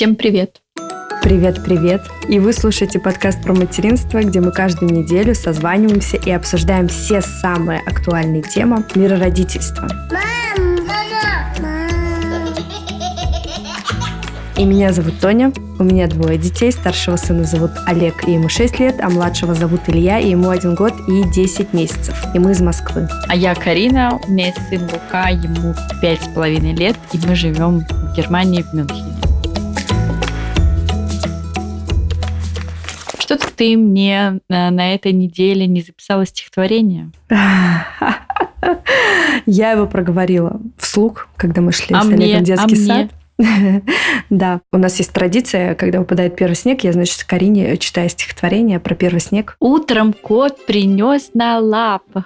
Всем 0.00 0.16
привет! 0.16 0.62
Привет-привет! 1.22 2.00
И 2.26 2.38
вы 2.38 2.54
слушаете 2.54 2.98
подкаст 2.98 3.42
про 3.42 3.52
материнство, 3.52 4.22
где 4.22 4.40
мы 4.40 4.50
каждую 4.50 4.90
неделю 4.90 5.34
созваниваемся 5.34 6.16
и 6.16 6.30
обсуждаем 6.30 6.88
все 6.88 7.20
самые 7.20 7.80
актуальные 7.80 8.42
темы 8.42 8.82
мира 8.94 9.18
родительства. 9.18 9.90
Мам, 10.10 10.86
мама, 10.86 11.52
мам. 11.60 12.54
И 14.56 14.64
меня 14.64 14.94
зовут 14.94 15.20
Тоня. 15.20 15.52
У 15.78 15.84
меня 15.84 16.06
двое 16.06 16.38
детей. 16.38 16.72
Старшего 16.72 17.16
сына 17.16 17.44
зовут 17.44 17.72
Олег, 17.84 18.26
и 18.26 18.32
ему 18.32 18.48
6 18.48 18.80
лет, 18.80 19.02
а 19.02 19.10
младшего 19.10 19.54
зовут 19.54 19.82
Илья, 19.86 20.18
и 20.18 20.30
ему 20.30 20.48
1 20.48 20.76
год 20.76 20.94
и 21.08 21.24
10 21.30 21.74
месяцев. 21.74 22.16
И 22.34 22.38
мы 22.38 22.52
из 22.52 22.62
Москвы. 22.62 23.06
А 23.28 23.36
я 23.36 23.54
Карина, 23.54 24.18
у 24.26 24.30
меня 24.30 24.46
есть 24.46 24.66
сын 24.70 24.80
Лука, 24.80 25.28
ему 25.28 25.74
5,5 26.02 26.74
лет, 26.74 26.96
и 27.12 27.18
мы 27.26 27.34
живем 27.34 27.80
в 27.80 28.16
Германии, 28.16 28.62
в 28.62 28.72
Мюнхене. 28.72 29.09
Что-то 33.30 33.46
ты 33.54 33.76
мне 33.76 34.40
на, 34.48 34.72
на 34.72 34.92
этой 34.92 35.12
неделе 35.12 35.68
не 35.68 35.82
записала 35.82 36.26
стихотворение. 36.26 37.12
Я 39.46 39.70
его 39.70 39.86
проговорила 39.86 40.60
вслух, 40.76 41.28
когда 41.36 41.60
мы 41.60 41.70
шли 41.70 41.94
а 41.94 42.02
с 42.02 42.08
Олегом 42.08 42.40
в 42.40 42.42
детский 42.42 42.90
а 42.90 43.06
сад. 43.06 43.10
Да, 44.30 44.62
у 44.72 44.78
нас 44.78 44.98
есть 44.98 45.12
традиция, 45.12 45.76
когда 45.76 46.00
выпадает 46.00 46.34
первый 46.34 46.54
снег, 46.54 46.82
я, 46.82 46.92
значит, 46.92 47.22
Карине 47.22 47.76
читаю 47.76 48.08
стихотворение 48.08 48.80
про 48.80 48.96
первый 48.96 49.20
снег. 49.20 49.54
Утром 49.60 50.12
кот 50.12 50.66
принес 50.66 51.30
на 51.32 51.60
лапах. 51.60 52.24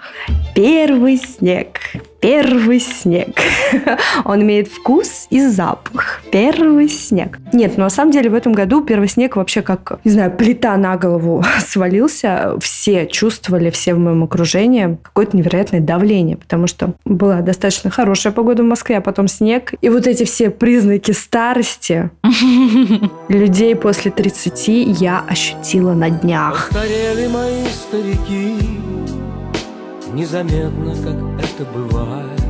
Первый 0.55 1.17
снег, 1.17 1.79
первый 2.25 2.79
снег. 2.79 3.37
Он 4.25 4.41
имеет 4.41 4.67
вкус 4.67 5.27
и 5.29 5.45
запах. 5.45 6.21
Первый 6.31 6.89
снег. 6.89 7.37
Нет, 7.53 7.73
ну 7.77 7.83
на 7.83 7.91
самом 7.91 8.11
деле 8.11 8.31
в 8.31 8.33
этом 8.33 8.53
году 8.53 8.81
первый 8.81 9.07
снег 9.07 9.35
вообще 9.35 9.61
как, 9.61 9.99
не 10.03 10.09
знаю, 10.09 10.31
плита 10.31 10.75
на 10.75 10.97
голову 10.97 11.43
свалился. 11.59 12.57
Все 12.59 13.05
чувствовали, 13.05 13.69
все 13.69 13.93
в 13.93 13.99
моем 13.99 14.23
окружении 14.23 14.97
какое-то 15.03 15.37
невероятное 15.37 15.81
давление, 15.81 16.37
потому 16.37 16.65
что 16.65 16.95
была 17.05 17.41
достаточно 17.41 17.91
хорошая 17.91 18.33
погода 18.33 18.63
в 18.63 18.65
Москве, 18.65 18.97
а 18.97 19.01
потом 19.01 19.27
снег. 19.27 19.75
И 19.81 19.89
вот 19.89 20.07
эти 20.07 20.23
все 20.23 20.49
признаки 20.49 21.11
старости 21.11 22.09
людей 23.29 23.75
после 23.75 24.09
30 24.09 24.99
я 24.99 25.23
ощутила 25.27 25.93
на 25.93 26.09
днях. 26.09 26.69
Постарели 26.69 27.27
мои 27.27 27.65
старики, 27.67 28.55
незаметно, 30.15 30.95
как 30.95 31.45
это 31.45 31.65
бывает. 31.71 32.41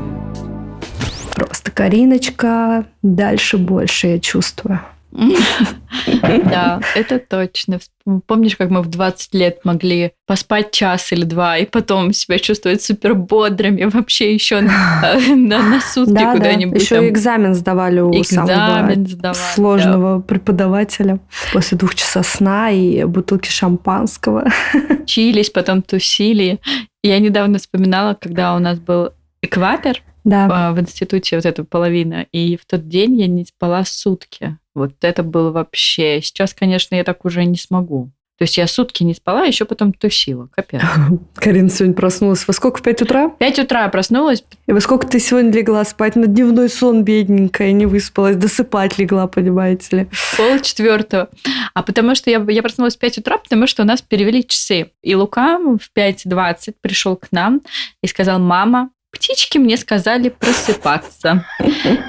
Просто 1.34 1.72
Кариночка, 1.72 2.86
дальше 3.02 3.58
больше 3.58 4.08
я 4.08 4.20
чувствую. 4.20 4.80
Да, 6.46 6.82
это 6.96 7.20
точно. 7.20 7.80
Помнишь, 8.28 8.56
как 8.56 8.70
мы 8.70 8.82
в 8.82 8.88
20 8.88 9.34
лет 9.34 9.60
могли 9.64 10.12
поспать 10.28 10.72
час 10.72 11.12
или 11.12 11.24
два, 11.24 11.58
и 11.58 11.66
потом 11.66 12.14
себя 12.14 12.38
чувствовать 12.38 12.84
супер 12.84 13.16
бодрыми, 13.16 13.86
вообще 13.86 14.34
еще 14.34 14.62
на, 14.62 15.18
на, 15.36 15.62
на 15.64 15.82
сутки 15.82 16.14
да, 16.14 16.34
куда-нибудь. 16.34 16.78
Да. 16.78 16.84
Еще 16.84 16.96
там... 16.96 17.08
экзамен 17.08 17.54
сдавали 17.56 18.00
у 18.02 18.12
экзамен 18.12 18.48
самого 18.48 19.08
сдавали, 19.08 19.38
сложного 19.56 20.18
да. 20.18 20.24
преподавателя 20.24 21.20
после 21.54 21.78
двух 21.78 21.96
часов 21.96 22.28
сна 22.28 22.70
и 22.72 23.04
бутылки 23.06 23.50
шампанского. 23.50 24.46
Чились, 25.06 25.50
потом 25.50 25.82
тусили. 25.82 26.60
Я 27.04 27.20
недавно 27.20 27.60
вспоминала, 27.60 28.18
когда 28.20 28.56
у 28.56 28.60
нас 28.60 28.80
был 28.80 29.12
экватор, 29.46 30.02
да. 30.26 30.48
А, 30.52 30.74
в 30.74 30.80
институте 30.80 31.36
вот 31.36 31.46
эта 31.46 31.64
половина. 31.64 32.26
И 32.32 32.58
в 32.58 32.66
тот 32.66 32.88
день 32.88 33.16
я 33.16 33.28
не 33.28 33.46
спала 33.46 33.86
сутки. 33.86 34.58
Вот 34.74 34.94
это 35.02 35.22
было 35.24 35.52
вообще... 35.52 36.20
Сейчас, 36.22 36.54
конечно, 36.54 36.96
я 36.96 37.04
так 37.04 37.24
уже 37.26 37.46
не 37.46 37.58
смогу. 37.58 38.12
То 38.38 38.44
есть 38.44 38.58
я 38.58 38.68
сутки 38.68 39.04
не 39.04 39.14
спала, 39.14 39.44
а 39.44 39.46
еще 39.46 39.64
потом 39.64 39.94
тусила. 39.94 40.50
Капец. 40.52 40.82
Карина 41.36 41.70
сегодня 41.70 41.94
проснулась. 41.94 42.46
Во 42.46 42.54
сколько? 42.54 42.80
В 42.80 42.82
5 42.82 43.04
утра? 43.04 43.30
В 43.30 43.38
5 43.38 43.60
утра 43.60 43.88
проснулась. 43.88 44.44
И 44.66 44.74
во 44.74 44.82
сколько 44.82 45.08
ты 45.08 45.20
сегодня 45.20 45.52
легла 45.52 45.86
спать? 45.86 46.18
На 46.18 46.28
дневной 46.28 46.70
сон 46.70 47.04
бедненькая, 47.04 47.72
не 47.72 47.86
выспалась. 47.86 48.36
Досыпать 48.36 48.98
легла, 48.98 49.28
понимаете 49.28 49.98
ли. 49.98 50.08
Пол 50.36 50.60
четвертого. 50.60 51.30
А 51.74 51.84
потому 51.84 52.14
что 52.16 52.30
я, 52.30 52.44
я 52.50 52.62
проснулась 52.62 52.98
в 52.98 53.00
5 53.00 53.20
утра, 53.20 53.38
потому 53.38 53.68
что 53.68 53.84
у 53.84 53.86
нас 53.86 54.02
перевели 54.02 54.46
часы. 54.46 54.92
И 55.02 55.16
Лука 55.16 55.58
в 55.60 55.98
5.20 55.98 56.74
пришел 56.82 57.16
к 57.16 57.28
нам 57.32 57.62
и 58.02 58.08
сказал, 58.08 58.40
мама, 58.40 58.90
Птички 59.16 59.58
мне 59.58 59.78
сказали 59.78 60.28
просыпаться. 60.28 61.46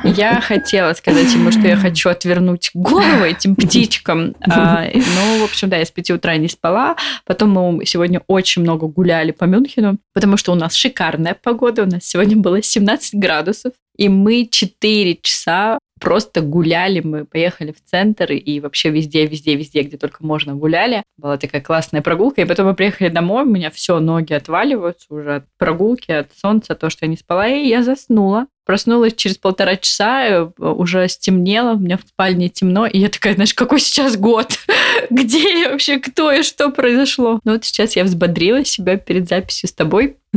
Я 0.03 0.41
хотела 0.41 0.93
сказать 0.93 1.33
ему, 1.33 1.53
что 1.53 1.61
я 1.61 1.77
хочу 1.77 2.09
отвернуть 2.09 2.71
голову 2.75 3.23
этим 3.23 3.55
птичкам. 3.55 4.35
А, 4.41 4.85
ну, 4.93 5.41
в 5.41 5.45
общем, 5.45 5.69
да, 5.69 5.77
я 5.77 5.87
с 5.87 5.91
5 5.93 6.11
утра 6.11 6.37
не 6.37 6.49
спала. 6.49 6.97
Потом 7.25 7.51
мы 7.51 7.87
сегодня 7.87 8.23
очень 8.27 8.63
много 8.63 8.89
гуляли 8.89 9.31
по 9.31 9.45
Мюнхену, 9.45 9.99
потому 10.13 10.37
что 10.37 10.51
у 10.51 10.57
нас 10.57 10.75
шикарная 10.75 11.37
погода. 11.41 11.85
У 11.85 11.87
нас 11.87 12.05
сегодня 12.05 12.37
было 12.37 12.61
17 12.61 13.15
градусов. 13.15 13.73
И 13.97 14.09
мы 14.09 14.49
4 14.51 15.19
часа 15.23 15.79
просто 16.01 16.41
гуляли, 16.41 17.01
мы 17.01 17.25
поехали 17.25 17.73
в 17.73 17.83
центр 17.83 18.33
и 18.33 18.61
вообще 18.61 18.91
везде, 18.91 19.27
везде, 19.27 19.55
везде, 19.57 19.83
где 19.83 19.97
только 19.97 20.25
можно 20.25 20.55
гуляли. 20.55 21.03
Была 21.17 21.37
такая 21.39 21.61
классная 21.61 22.03
прогулка, 22.03 22.43
и 22.43 22.45
потом 22.45 22.67
мы 22.67 22.75
приехали 22.75 23.09
домой, 23.09 23.45
у 23.45 23.51
меня 23.51 23.71
все, 23.71 23.99
ноги 24.01 24.33
отваливаются 24.33 25.07
уже 25.11 25.37
от 25.37 25.45
прогулки, 25.59 26.13
от 26.13 26.31
солнца, 26.37 26.75
то, 26.75 26.91
что 26.91 27.07
я 27.07 27.11
не 27.11 27.17
спала, 27.17 27.49
и 27.49 27.67
я 27.67 27.83
заснула. 27.83 28.47
Проснулась 28.67 29.15
через 29.15 29.39
полтора 29.39 29.77
часа, 29.77 30.27
э, 30.27 30.49
уже 30.59 31.09
стемнело, 31.09 31.75
у 31.75 31.79
меня 31.79 31.99
в 31.99 32.01
спальне 32.01 32.49
темно, 32.49 32.87
и 32.87 32.99
я 32.99 33.09
такая, 33.09 33.35
знаешь, 33.35 33.55
какой 33.55 33.79
сейчас 33.79 34.17
год? 34.17 34.59
Где 35.11 35.61
я 35.61 35.71
вообще? 35.71 35.99
Кто 35.99 36.33
и 36.33 36.43
что 36.43 36.71
произошло? 36.71 37.39
Ну 37.45 37.53
вот 37.53 37.65
сейчас 37.65 37.95
я 37.95 38.03
взбодрила 38.03 38.65
себя 38.65 38.97
перед 38.97 39.29
записью 39.29 39.69
с 39.69 39.73
тобой. 39.73 40.17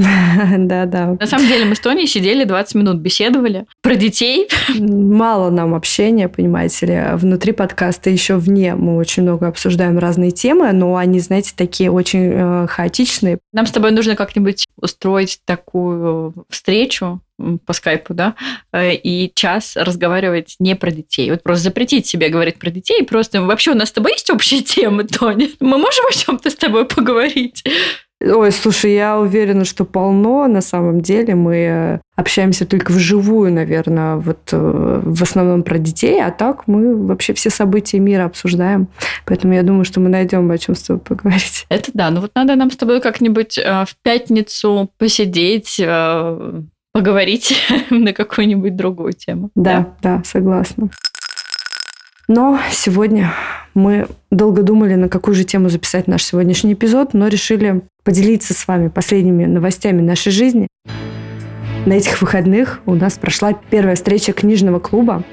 Да, 0.58 0.86
да. 0.86 1.18
На 1.20 1.26
самом 1.26 1.48
деле 1.48 1.66
мы 1.66 1.76
с 1.76 1.80
Тони 1.80 2.06
сидели 2.06 2.44
20 2.44 2.76
минут, 2.76 2.98
беседовали 2.98 3.66
про 3.82 3.96
детей. 3.96 4.48
Мало 4.78 5.50
нам 5.50 5.74
общения, 5.74 6.30
понимаете 6.30 6.86
ли. 6.86 7.04
Внутри 7.16 7.52
подкаста 7.52 8.10
еще 8.10 8.36
вне 8.36 8.76
мы 8.76 8.98
очень 8.98 9.24
много 9.24 9.48
обсуждаем 9.48 9.98
разные 9.98 10.32
темы, 10.32 10.72
но 10.72 10.96
они, 10.96 11.20
знаете, 11.20 11.54
такие 11.56 11.92
очень 11.92 12.32
э, 12.32 12.68
хаотичные. 12.68 13.40
Нам 13.52 13.66
с 13.66 13.72
тобой 13.72 13.92
нужно 13.92 14.16
как-нибудь 14.16 14.68
устроить 14.78 15.40
такую 15.46 16.46
встречу, 16.50 17.22
по 17.66 17.74
скайпу, 17.74 18.14
да, 18.14 18.36
э, 18.72 18.96
и 18.96 19.32
час 19.34 19.76
разговаривать 19.76 20.56
не 20.60 20.76
про 20.76 20.92
детей. 20.92 21.32
Вот 21.32 21.44
просто 21.44 21.66
запретить 21.66 22.08
себе 22.08 22.30
говорить 22.30 22.60
про 22.60 22.70
детей, 22.70 23.04
просто 23.04 23.42
вообще 23.42 23.72
у 23.72 23.76
нас 23.76 23.90
с 23.90 23.94
тобой 23.94 24.14
есть 24.14 24.30
общие 24.30 24.62
темы, 24.62 25.04
Тоня? 25.06 25.48
Мы 25.60 25.78
можем 25.78 26.06
о 26.08 26.12
чем-то 26.12 26.50
с 26.50 26.56
тобой 26.56 26.86
поговорить? 26.86 27.64
Ой, 28.22 28.52
слушай, 28.52 28.94
я 28.94 29.18
уверена, 29.18 29.64
что 29.64 29.86
полно. 29.86 30.46
На 30.48 30.60
самом 30.60 31.00
деле 31.00 31.36
мы 31.36 31.56
э, 31.56 32.00
общаемся 32.18 32.66
только 32.66 32.92
вживую, 32.92 33.54
наверное, 33.54 34.18
вот 34.18 34.50
э, 34.52 35.02
в 35.06 35.24
основном 35.24 35.64
про 35.64 35.78
детей, 35.78 36.22
а 36.22 36.30
так 36.32 36.68
мы 36.68 37.08
вообще 37.08 37.34
все 37.34 37.50
события 37.50 37.98
мира 38.00 38.26
обсуждаем. 38.26 38.90
Поэтому 39.26 39.54
я 39.54 39.64
думаю, 39.64 39.86
что 39.86 40.02
мы 40.02 40.10
найдем 40.10 40.52
о 40.52 40.58
чем 40.58 40.76
с 40.76 40.84
тобой 40.84 41.02
поговорить. 41.02 41.66
Это 41.70 41.92
да. 41.94 42.10
Ну 42.10 42.20
вот 42.20 42.32
надо 42.36 42.56
нам 42.56 42.70
с 42.72 42.76
тобой 42.76 43.00
как-нибудь 43.00 43.58
в 43.58 43.96
пятницу 44.04 44.92
посидеть, 44.98 45.80
поговорить 46.94 47.56
на 47.90 48.14
какую-нибудь 48.14 48.76
другую 48.76 49.14
тему. 49.14 49.50
Да, 49.56 49.94
да, 50.02 50.18
да, 50.18 50.24
согласна. 50.26 50.90
Но 52.28 52.60
сегодня 52.72 53.34
мы 53.74 54.08
долго 54.30 54.62
думали, 54.62 54.96
на 54.96 55.10
какую 55.10 55.36
же 55.36 55.44
тему 55.44 55.70
записать 55.70 56.08
наш 56.08 56.24
сегодняшний 56.24 56.74
эпизод, 56.74 57.14
но 57.14 57.28
решили 57.28 57.82
поделиться 58.04 58.54
с 58.54 58.68
вами 58.68 58.88
последними 58.88 59.46
новостями 59.46 60.02
нашей 60.02 60.32
жизни. 60.32 60.68
На 61.86 61.94
этих 61.94 62.22
выходных 62.22 62.82
у 62.86 62.94
нас 62.94 63.18
прошла 63.18 63.54
первая 63.54 63.96
встреча 63.96 64.34
книжного 64.34 64.80
клуба 64.80 65.24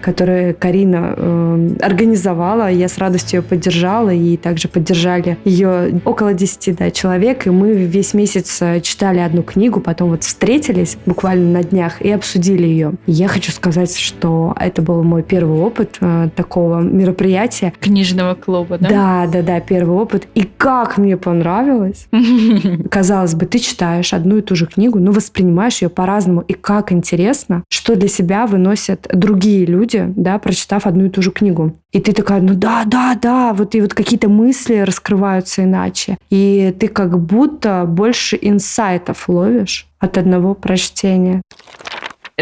которую 0.00 0.54
Карина 0.54 1.14
э, 1.16 1.68
организовала. 1.80 2.70
Я 2.70 2.88
с 2.88 2.98
радостью 2.98 3.40
ее 3.40 3.42
поддержала, 3.42 4.10
и 4.10 4.36
также 4.36 4.68
поддержали 4.68 5.38
ее 5.44 6.00
около 6.04 6.34
10 6.34 6.76
да, 6.76 6.90
человек. 6.90 7.46
И 7.46 7.50
мы 7.50 7.72
весь 7.74 8.14
месяц 8.14 8.60
э, 8.60 8.80
читали 8.80 9.18
одну 9.18 9.42
книгу, 9.42 9.80
потом 9.80 10.10
вот 10.10 10.24
встретились 10.24 10.96
буквально 11.06 11.58
на 11.58 11.62
днях 11.62 12.00
и 12.00 12.10
обсудили 12.10 12.66
ее. 12.66 12.92
И 13.06 13.12
я 13.12 13.28
хочу 13.28 13.52
сказать, 13.52 13.96
что 13.96 14.54
это 14.58 14.82
был 14.82 15.02
мой 15.02 15.22
первый 15.22 15.58
опыт 15.60 15.96
э, 16.00 16.28
такого 16.34 16.80
мероприятия. 16.80 17.72
Книжного 17.80 18.34
клуба, 18.34 18.78
да? 18.78 18.88
Да, 18.88 19.26
да, 19.32 19.42
да, 19.42 19.60
первый 19.60 19.96
опыт. 19.96 20.26
И 20.34 20.44
как 20.44 20.98
мне 20.98 21.16
понравилось. 21.16 22.06
Казалось 22.90 23.34
бы, 23.34 23.46
ты 23.46 23.58
читаешь 23.58 24.12
одну 24.12 24.38
и 24.38 24.42
ту 24.42 24.54
же 24.54 24.66
книгу, 24.66 24.98
но 24.98 25.12
воспринимаешь 25.12 25.82
ее 25.82 25.88
по-разному. 25.88 26.42
И 26.42 26.52
как 26.52 26.92
интересно, 26.92 27.64
что 27.68 27.96
для 27.96 28.08
себя 28.08 28.46
выносят 28.46 29.08
другие 29.12 29.66
люди, 29.66 29.81
люди, 29.82 30.12
да, 30.16 30.38
прочитав 30.38 30.86
одну 30.86 31.06
и 31.06 31.08
ту 31.08 31.22
же 31.22 31.30
книгу. 31.30 31.72
И 31.92 32.00
ты 32.00 32.12
такая, 32.12 32.40
ну 32.40 32.54
да, 32.54 32.84
да, 32.86 33.18
да, 33.20 33.52
вот 33.52 33.74
и 33.74 33.80
вот 33.80 33.94
какие-то 33.94 34.28
мысли 34.28 34.76
раскрываются 34.78 35.64
иначе. 35.64 36.18
И 36.30 36.74
ты 36.78 36.88
как 36.88 37.18
будто 37.18 37.84
больше 37.86 38.38
инсайтов 38.40 39.28
ловишь 39.28 39.86
от 39.98 40.18
одного 40.18 40.54
прочтения. 40.54 41.42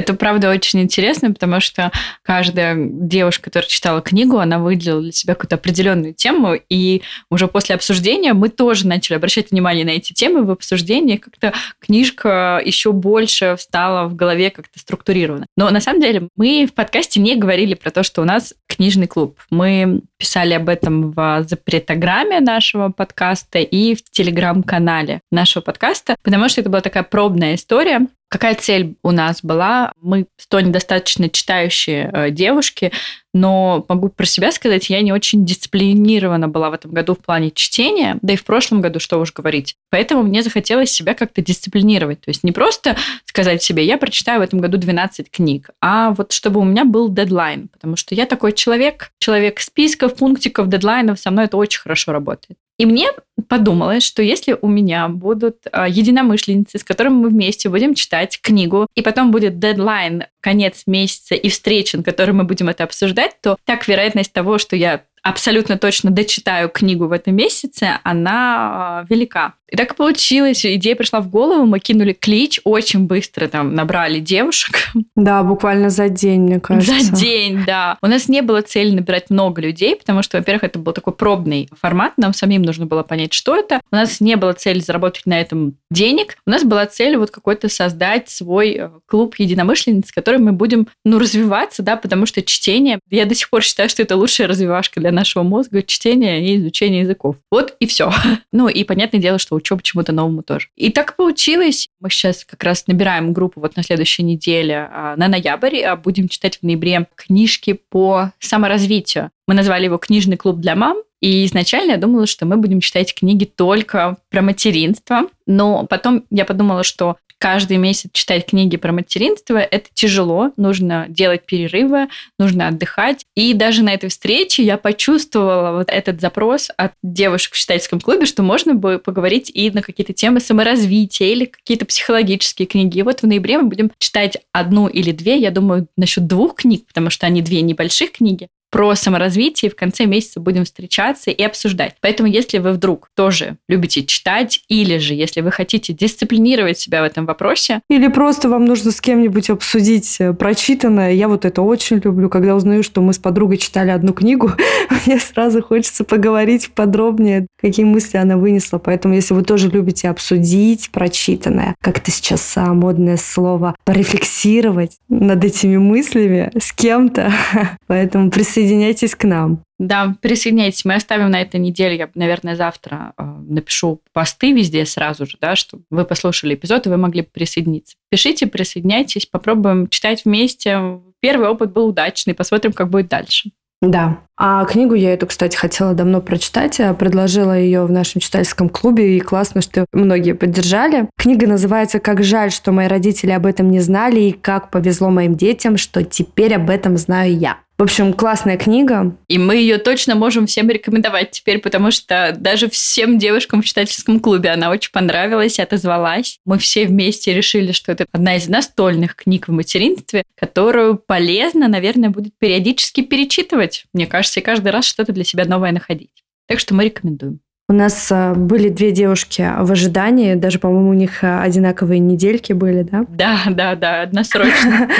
Это, 0.00 0.14
правда, 0.14 0.48
очень 0.48 0.80
интересно, 0.80 1.30
потому 1.30 1.60
что 1.60 1.92
каждая 2.22 2.74
девушка, 2.74 3.44
которая 3.44 3.68
читала 3.68 4.00
книгу, 4.00 4.38
она 4.38 4.58
выделила 4.58 5.02
для 5.02 5.12
себя 5.12 5.34
какую-то 5.34 5.56
определенную 5.56 6.14
тему, 6.14 6.54
и 6.70 7.02
уже 7.30 7.48
после 7.48 7.74
обсуждения 7.74 8.32
мы 8.32 8.48
тоже 8.48 8.86
начали 8.86 9.16
обращать 9.16 9.50
внимание 9.50 9.84
на 9.84 9.90
эти 9.90 10.14
темы 10.14 10.44
в 10.44 10.50
обсуждении, 10.50 11.16
как-то 11.16 11.52
книжка 11.80 12.62
еще 12.64 12.92
больше 12.92 13.56
встала 13.58 14.08
в 14.08 14.16
голове 14.16 14.50
как-то 14.50 14.78
структурирована. 14.78 15.44
Но 15.54 15.68
на 15.68 15.82
самом 15.82 16.00
деле 16.00 16.28
мы 16.34 16.66
в 16.66 16.72
подкасте 16.72 17.20
не 17.20 17.36
говорили 17.36 17.74
про 17.74 17.90
то, 17.90 18.02
что 18.02 18.22
у 18.22 18.24
нас 18.24 18.54
книжный 18.66 19.06
клуб. 19.06 19.38
Мы 19.50 20.00
писали 20.16 20.54
об 20.54 20.70
этом 20.70 21.12
в 21.12 21.44
запретограмме 21.46 22.40
нашего 22.40 22.88
подкаста 22.88 23.58
и 23.58 23.94
в 23.94 24.02
телеграм-канале 24.10 25.20
нашего 25.30 25.62
подкаста, 25.62 26.16
потому 26.22 26.48
что 26.48 26.62
это 26.62 26.70
была 26.70 26.80
такая 26.80 27.02
пробная 27.02 27.54
история. 27.54 28.06
Какая 28.30 28.54
цель 28.54 28.94
у 29.02 29.10
нас 29.10 29.40
была? 29.42 29.92
Мы 30.00 30.26
сто 30.36 30.60
недостаточно 30.60 31.28
читающие 31.28 32.08
э, 32.12 32.30
девушки, 32.30 32.92
но 33.34 33.84
могу 33.88 34.08
про 34.08 34.24
себя 34.24 34.52
сказать, 34.52 34.88
я 34.88 35.02
не 35.02 35.12
очень 35.12 35.44
дисциплинирована 35.44 36.46
была 36.46 36.70
в 36.70 36.74
этом 36.74 36.92
году 36.92 37.14
в 37.14 37.18
плане 37.18 37.50
чтения, 37.50 38.18
да 38.22 38.34
и 38.34 38.36
в 38.36 38.44
прошлом 38.44 38.82
году, 38.82 39.00
что 39.00 39.18
уж 39.18 39.32
говорить. 39.32 39.74
Поэтому 39.90 40.22
мне 40.22 40.44
захотелось 40.44 40.92
себя 40.92 41.14
как-то 41.14 41.42
дисциплинировать. 41.42 42.20
То 42.20 42.30
есть 42.30 42.44
не 42.44 42.52
просто 42.52 42.96
сказать 43.24 43.64
себе, 43.64 43.84
я 43.84 43.98
прочитаю 43.98 44.38
в 44.38 44.44
этом 44.44 44.60
году 44.60 44.78
12 44.78 45.28
книг, 45.28 45.70
а 45.80 46.10
вот 46.10 46.30
чтобы 46.30 46.60
у 46.60 46.64
меня 46.64 46.84
был 46.84 47.08
дедлайн, 47.08 47.66
потому 47.66 47.96
что 47.96 48.14
я 48.14 48.26
такой 48.26 48.52
человек, 48.52 49.10
человек 49.18 49.58
списков, 49.58 50.14
пунктиков, 50.14 50.68
дедлайнов, 50.68 51.18
со 51.18 51.32
мной 51.32 51.46
это 51.46 51.56
очень 51.56 51.80
хорошо 51.80 52.12
работает. 52.12 52.58
И 52.80 52.86
мне 52.86 53.10
подумалось, 53.46 54.02
что 54.02 54.22
если 54.22 54.56
у 54.58 54.66
меня 54.66 55.08
будут 55.08 55.66
а, 55.70 55.86
единомышленницы, 55.86 56.78
с 56.78 56.82
которыми 56.82 57.16
мы 57.16 57.28
вместе 57.28 57.68
будем 57.68 57.94
читать 57.94 58.40
книгу, 58.40 58.86
и 58.94 59.02
потом 59.02 59.30
будет 59.30 59.58
дедлайн, 59.58 60.24
конец 60.40 60.84
месяца 60.86 61.34
и 61.34 61.50
встреча, 61.50 61.98
на 61.98 62.02
которой 62.02 62.30
мы 62.30 62.44
будем 62.44 62.70
это 62.70 62.84
обсуждать, 62.84 63.36
то 63.42 63.58
так 63.66 63.86
вероятность 63.86 64.32
того, 64.32 64.56
что 64.56 64.76
я 64.76 65.02
абсолютно 65.22 65.76
точно 65.76 66.10
дочитаю 66.10 66.70
книгу 66.70 67.06
в 67.06 67.12
этом 67.12 67.36
месяце, 67.36 68.00
она 68.02 69.00
а, 69.02 69.06
велика. 69.10 69.52
И 69.70 69.76
так 69.76 69.92
и 69.92 69.96
получилось. 69.96 70.66
Идея 70.66 70.96
пришла 70.96 71.20
в 71.20 71.30
голову, 71.30 71.64
мы 71.64 71.78
кинули 71.78 72.12
клич, 72.12 72.60
очень 72.64 73.06
быстро 73.06 73.46
там 73.46 73.74
набрали 73.74 74.18
девушек. 74.18 74.90
Да, 75.14 75.42
буквально 75.42 75.90
за 75.90 76.08
день, 76.08 76.42
мне 76.42 76.60
кажется. 76.60 77.04
За 77.04 77.12
день, 77.12 77.64
да. 77.66 77.96
У 78.02 78.06
нас 78.06 78.28
не 78.28 78.42
было 78.42 78.62
цели 78.62 78.90
набирать 78.90 79.30
много 79.30 79.62
людей, 79.62 79.96
потому 79.96 80.22
что, 80.22 80.38
во-первых, 80.38 80.64
это 80.64 80.78
был 80.78 80.92
такой 80.92 81.12
пробный 81.12 81.68
формат, 81.80 82.14
нам 82.16 82.32
самим 82.32 82.62
нужно 82.62 82.86
было 82.86 83.02
понять, 83.02 83.32
что 83.32 83.56
это. 83.56 83.80
У 83.92 83.96
нас 83.96 84.20
не 84.20 84.36
было 84.36 84.52
цели 84.52 84.80
заработать 84.80 85.26
на 85.26 85.40
этом 85.40 85.74
денег. 85.90 86.36
У 86.46 86.50
нас 86.50 86.64
была 86.64 86.86
цель 86.86 87.16
вот 87.16 87.30
какой-то 87.30 87.68
создать 87.68 88.28
свой 88.28 88.70
э, 88.72 88.90
клуб 89.06 89.36
единомышленниц, 89.38 90.08
в 90.08 90.14
котором 90.14 90.44
мы 90.44 90.52
будем, 90.52 90.88
ну, 91.04 91.18
развиваться, 91.18 91.82
да, 91.82 91.96
потому 91.96 92.26
что 92.26 92.42
чтение, 92.42 92.98
я 93.10 93.26
до 93.26 93.34
сих 93.34 93.50
пор 93.50 93.62
считаю, 93.62 93.88
что 93.88 94.02
это 94.02 94.16
лучшая 94.16 94.48
развивашка 94.48 95.00
для 95.00 95.12
нашего 95.12 95.42
мозга, 95.42 95.82
чтение 95.82 96.44
и 96.44 96.56
изучение 96.56 97.00
языков. 97.02 97.36
Вот 97.50 97.76
и 97.78 97.86
все. 97.86 98.10
Ну, 98.52 98.68
и 98.68 98.84
понятное 98.84 99.20
дело, 99.20 99.38
что 99.38 99.54
учеба 99.60 99.82
чему-то 99.82 100.12
новому 100.12 100.42
тоже. 100.42 100.68
И 100.76 100.90
так 100.90 101.16
получилось. 101.16 101.88
Мы 102.00 102.10
сейчас 102.10 102.44
как 102.44 102.62
раз 102.62 102.86
набираем 102.86 103.32
группу 103.32 103.60
вот 103.60 103.76
на 103.76 103.82
следующей 103.82 104.22
неделе 104.22 104.88
а, 104.92 105.16
на 105.16 105.28
ноябрь, 105.28 105.80
а 105.82 105.96
будем 105.96 106.28
читать 106.28 106.58
в 106.58 106.62
ноябре 106.62 107.06
книжки 107.14 107.80
по 107.88 108.32
саморазвитию. 108.38 109.30
Мы 109.46 109.54
назвали 109.54 109.84
его 109.84 109.98
«Книжный 109.98 110.36
клуб 110.36 110.58
для 110.58 110.74
мам», 110.74 110.98
и 111.20 111.44
изначально 111.44 111.92
я 111.92 111.96
думала, 111.98 112.26
что 112.26 112.46
мы 112.46 112.56
будем 112.56 112.80
читать 112.80 113.14
книги 113.14 113.44
только 113.44 114.16
про 114.30 114.42
материнство, 114.42 115.26
но 115.46 115.86
потом 115.86 116.24
я 116.30 116.44
подумала, 116.44 116.82
что 116.82 117.16
каждый 117.40 117.78
месяц 117.78 118.10
читать 118.12 118.46
книги 118.46 118.76
про 118.76 118.92
материнство, 118.92 119.56
это 119.56 119.88
тяжело, 119.94 120.52
нужно 120.56 121.06
делать 121.08 121.46
перерывы, 121.46 122.08
нужно 122.38 122.68
отдыхать. 122.68 123.24
И 123.34 123.54
даже 123.54 123.82
на 123.82 123.94
этой 123.94 124.10
встрече 124.10 124.62
я 124.62 124.76
почувствовала 124.76 125.78
вот 125.78 125.88
этот 125.88 126.20
запрос 126.20 126.68
от 126.76 126.92
девушек 127.02 127.54
в 127.54 127.58
читательском 127.58 128.00
клубе, 128.00 128.26
что 128.26 128.42
можно 128.42 128.74
бы 128.74 128.98
поговорить 128.98 129.50
и 129.52 129.70
на 129.70 129.80
какие-то 129.80 130.12
темы 130.12 130.40
саморазвития 130.40 131.28
или 131.28 131.46
какие-то 131.46 131.86
психологические 131.86 132.66
книги. 132.66 132.98
И 132.98 133.02
вот 133.02 133.20
в 133.20 133.26
ноябре 133.26 133.56
мы 133.56 133.68
будем 133.68 133.90
читать 133.98 134.36
одну 134.52 134.86
или 134.86 135.10
две, 135.10 135.38
я 135.38 135.50
думаю, 135.50 135.88
насчет 135.96 136.26
двух 136.26 136.56
книг, 136.56 136.86
потому 136.86 137.08
что 137.08 137.26
они 137.26 137.40
две 137.40 137.62
небольших 137.62 138.12
книги, 138.12 138.48
про 138.70 138.94
саморазвитие. 138.94 139.70
В 139.70 139.76
конце 139.76 140.06
месяца 140.06 140.40
будем 140.40 140.64
встречаться 140.64 141.30
и 141.30 141.42
обсуждать. 141.42 141.96
Поэтому, 142.00 142.28
если 142.28 142.58
вы 142.58 142.72
вдруг 142.72 143.08
тоже 143.14 143.56
любите 143.68 144.04
читать, 144.04 144.62
или 144.68 144.98
же 144.98 145.14
если 145.14 145.40
вы 145.40 145.50
хотите 145.50 145.92
дисциплинировать 145.92 146.78
себя 146.78 147.02
в 147.02 147.04
этом 147.04 147.26
вопросе. 147.26 147.80
Или 147.90 148.08
просто 148.08 148.48
вам 148.48 148.64
нужно 148.64 148.90
с 148.92 149.00
кем-нибудь 149.00 149.50
обсудить 149.50 150.16
э, 150.20 150.32
прочитанное. 150.32 151.12
Я 151.12 151.28
вот 151.28 151.44
это 151.44 151.62
очень 151.62 152.00
люблю. 152.02 152.28
Когда 152.28 152.54
узнаю, 152.54 152.82
что 152.82 153.00
мы 153.00 153.12
с 153.12 153.18
подругой 153.18 153.58
читали 153.58 153.90
одну 153.90 154.12
книгу, 154.12 154.52
мне 155.06 155.18
сразу 155.18 155.62
хочется 155.62 156.04
поговорить 156.04 156.70
подробнее, 156.74 157.46
какие 157.60 157.84
мысли 157.84 158.16
она 158.16 158.36
вынесла. 158.36 158.78
Поэтому, 158.78 159.14
если 159.14 159.34
вы 159.34 159.42
тоже 159.42 159.68
любите 159.68 160.08
обсудить 160.08 160.90
прочитанное, 160.90 161.74
как 161.82 161.98
это 161.98 162.10
сейчас 162.10 162.54
модное 162.56 163.16
слово, 163.16 163.74
порефлексировать 163.84 164.96
над 165.08 165.44
этими 165.44 165.76
мыслями 165.76 166.50
с 166.58 166.72
кем-то, 166.72 167.32
поэтому 167.86 168.30
присоединяйтесь 168.30 168.59
присоединяйтесь 168.60 169.14
к 169.14 169.24
нам. 169.24 169.62
Да, 169.78 170.14
присоединяйтесь. 170.20 170.84
Мы 170.84 170.94
оставим 170.94 171.30
на 171.30 171.40
этой 171.40 171.58
неделе, 171.58 171.96
я, 171.96 172.10
наверное, 172.14 172.56
завтра 172.56 173.14
э, 173.16 173.22
напишу 173.22 174.02
посты 174.12 174.52
везде 174.52 174.84
сразу 174.84 175.26
же, 175.26 175.38
да, 175.40 175.56
чтобы 175.56 175.84
вы 175.90 176.04
послушали 176.04 176.54
эпизод, 176.54 176.86
и 176.86 176.90
вы 176.90 176.96
могли 176.98 177.22
присоединиться. 177.22 177.96
Пишите, 178.10 178.46
присоединяйтесь, 178.46 179.26
попробуем 179.26 179.88
читать 179.88 180.24
вместе. 180.24 181.00
Первый 181.20 181.48
опыт 181.48 181.72
был 181.72 181.88
удачный, 181.88 182.34
посмотрим, 182.34 182.72
как 182.72 182.90
будет 182.90 183.08
дальше. 183.08 183.50
Да. 183.82 184.18
А 184.36 184.64
книгу 184.66 184.94
я 184.94 185.14
эту, 185.14 185.26
кстати, 185.26 185.56
хотела 185.56 185.94
давно 185.94 186.20
прочитать. 186.20 186.78
Я 186.78 186.92
предложила 186.92 187.58
ее 187.58 187.84
в 187.86 187.90
нашем 187.90 188.20
читательском 188.20 188.68
клубе, 188.68 189.16
и 189.16 189.20
классно, 189.20 189.62
что 189.62 189.86
многие 189.92 190.34
поддержали. 190.34 191.08
Книга 191.16 191.46
называется 191.46 191.98
«Как 191.98 192.22
жаль, 192.22 192.52
что 192.52 192.72
мои 192.72 192.88
родители 192.88 193.30
об 193.30 193.46
этом 193.46 193.70
не 193.70 193.80
знали, 193.80 194.20
и 194.20 194.32
как 194.32 194.70
повезло 194.70 195.08
моим 195.08 195.34
детям, 195.34 195.78
что 195.78 196.04
теперь 196.04 196.54
об 196.54 196.68
этом 196.68 196.98
знаю 196.98 197.36
я». 197.36 197.58
В 197.80 197.82
общем, 197.82 198.12
классная 198.12 198.58
книга. 198.58 199.16
И 199.28 199.38
мы 199.38 199.56
ее 199.56 199.78
точно 199.78 200.14
можем 200.14 200.44
всем 200.44 200.68
рекомендовать 200.68 201.30
теперь, 201.30 201.60
потому 201.60 201.90
что 201.90 202.36
даже 202.38 202.68
всем 202.68 203.16
девушкам 203.16 203.62
в 203.62 203.64
читательском 203.64 204.20
клубе 204.20 204.50
она 204.50 204.68
очень 204.68 204.92
понравилась, 204.92 205.58
отозвалась. 205.58 206.40
Мы 206.44 206.58
все 206.58 206.84
вместе 206.84 207.32
решили, 207.32 207.72
что 207.72 207.90
это 207.92 208.04
одна 208.12 208.36
из 208.36 208.48
настольных 208.48 209.16
книг 209.16 209.48
в 209.48 209.52
материнстве, 209.52 210.24
которую 210.38 210.96
полезно, 210.96 211.68
наверное, 211.68 212.10
будет 212.10 212.34
периодически 212.38 213.00
перечитывать. 213.00 213.86
Мне 213.94 214.06
кажется, 214.06 214.40
и 214.40 214.42
каждый 214.42 214.72
раз 214.72 214.84
что-то 214.84 215.14
для 215.14 215.24
себя 215.24 215.46
новое 215.46 215.72
находить. 215.72 216.22
Так 216.48 216.60
что 216.60 216.74
мы 216.74 216.84
рекомендуем. 216.84 217.40
У 217.70 217.72
нас 217.72 218.12
а, 218.12 218.34
были 218.34 218.68
две 218.68 218.90
девушки 218.90 219.40
в 219.58 219.72
ожидании, 219.72 220.34
даже, 220.34 220.58
по-моему, 220.58 220.90
у 220.90 220.94
них 220.94 221.24
а, 221.24 221.42
одинаковые 221.42 221.98
недельки 221.98 222.52
были, 222.52 222.82
да? 222.82 223.06
Да, 223.08 223.38
да, 223.48 223.74
да, 223.74 224.02
односрочно. 224.02 224.90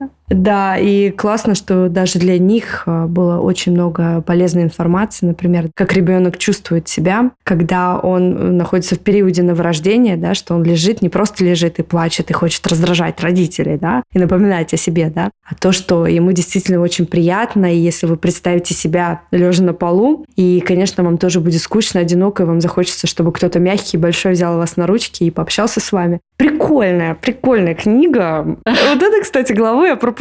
Да, 0.30 0.76
и 0.76 1.10
классно, 1.10 1.54
что 1.54 1.88
даже 1.88 2.18
для 2.18 2.38
них 2.38 2.82
а, 2.86 3.06
было 3.06 3.40
очень 3.40 3.72
много 3.72 4.20
полезной 4.20 4.64
информации, 4.64 5.26
например, 5.26 5.70
как 5.74 5.94
ребенок 5.94 6.36
чувствует 6.36 6.88
себя, 6.88 7.30
когда 7.44 7.98
он 7.98 8.58
находится 8.58 8.94
в 8.94 8.98
периоде 8.98 9.42
новорождения, 9.42 10.16
да, 10.16 10.34
что 10.34 10.54
он 10.54 10.64
лежит, 10.64 11.00
не 11.00 11.08
просто 11.08 11.44
лежит 11.44 11.78
и 11.78 11.82
плачет 11.82 12.30
и 12.30 12.34
хочет 12.34 12.66
раздражать 12.66 13.20
родителей, 13.20 13.78
да, 13.78 14.02
и 14.12 14.18
напоминать 14.18 14.74
о 14.74 14.76
себе, 14.76 15.10
да, 15.14 15.30
а 15.44 15.54
то, 15.54 15.72
что 15.72 16.06
ему 16.06 16.32
действительно 16.32 16.80
очень 16.80 17.06
приятно, 17.06 17.72
и 17.72 17.78
если 17.78 18.06
вы 18.06 18.16
представите 18.16 18.74
себя 18.74 19.22
лежа 19.30 19.62
на 19.62 19.72
полу, 19.72 20.26
и, 20.36 20.60
конечно, 20.60 21.02
вам 21.02 21.16
тоже 21.16 21.40
будет 21.40 21.62
скучно, 21.62 22.00
одиноко, 22.00 22.42
и 22.42 22.46
вам 22.46 22.60
захочется, 22.60 23.06
чтобы 23.06 23.32
кто-то 23.32 23.58
мягкий, 23.58 23.96
большой 23.96 24.32
взял 24.32 24.58
вас 24.58 24.76
на 24.76 24.86
ручки 24.86 25.24
и 25.24 25.30
пообщался 25.30 25.80
с 25.80 25.90
вами. 25.90 26.20
Прикольная, 26.36 27.14
прикольная 27.14 27.74
книга. 27.74 28.58
Вот 28.88 29.02
это, 29.02 29.22
кстати, 29.22 29.52
главу 29.52 29.84
я 29.84 29.96
пропустила. 29.96 30.17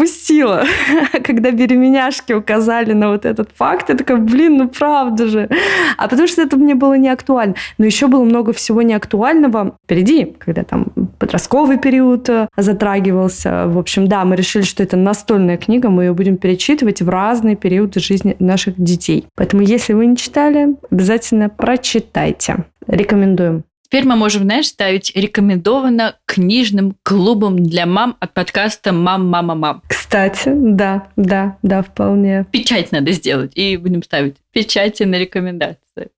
Когда 1.24 1.51
беременяшки 1.51 2.34
указали 2.34 2.94
на 2.94 3.10
вот 3.10 3.25
этот 3.25 3.50
факт, 3.56 3.89
я 3.89 3.96
такая, 3.96 4.18
блин, 4.18 4.58
ну 4.58 4.68
правда 4.68 5.27
же. 5.27 5.50
А 5.98 6.08
потому 6.08 6.27
что 6.27 6.42
это 6.42 6.58
мне 6.58 6.75
было 6.75 6.98
не 6.98 7.10
актуально. 7.10 7.56
Но 7.77 7.86
еще 7.86 8.08
было 8.08 8.24
много 8.24 8.54
всего 8.54 8.82
неактуального 8.82 9.77
впереди, 9.84 10.36
когда 10.39 10.63
там 10.63 10.86
подростковый 11.20 11.77
период 11.77 12.30
э, 12.30 12.48
затрагивался. 12.58 13.68
В 13.68 13.77
общем, 13.77 14.08
да, 14.08 14.25
мы 14.25 14.36
решили, 14.36 14.63
что 14.63 14.84
это 14.84 14.98
настольная 14.98 15.58
книга, 15.58 15.89
мы 15.89 16.06
ее 16.06 16.13
будем 16.13 16.38
перечитывать 16.38 17.01
в 17.01 17.10
разные 17.10 17.56
периоды 17.56 18.00
жизни 18.00 18.36
наших 18.39 18.82
детей. 18.82 19.25
Поэтому, 19.36 19.63
если 19.63 19.94
вы 19.94 20.06
не 20.06 20.18
читали, 20.18 20.75
обязательно 20.92 21.50
прочитайте. 21.50 22.66
Рекомендуем. 22.88 23.63
Теперь 23.89 24.03
мы 24.03 24.17
можем, 24.17 24.44
знаешь, 24.44 24.67
ставить 24.67 25.15
рекомендовано 25.15 26.17
книжным 26.25 26.98
клубом 27.03 27.63
для 27.63 27.86
мам 27.86 28.17
от 28.20 28.34
подкаста 28.34 28.91
«Мам, 28.91 29.29
мама, 29.29 29.56
мам». 29.56 29.82
Кстати, 29.88 30.51
да, 30.53 31.08
да, 31.15 31.56
да, 31.62 31.84
вполне. 31.84 32.46
Печать 32.51 32.91
надо 32.91 33.13
сделать, 33.13 33.53
и 33.56 33.77
будем 33.77 34.03
ставить 34.03 34.36
печати 34.51 35.03
на 35.03 35.17
рекомендации. 35.17 36.10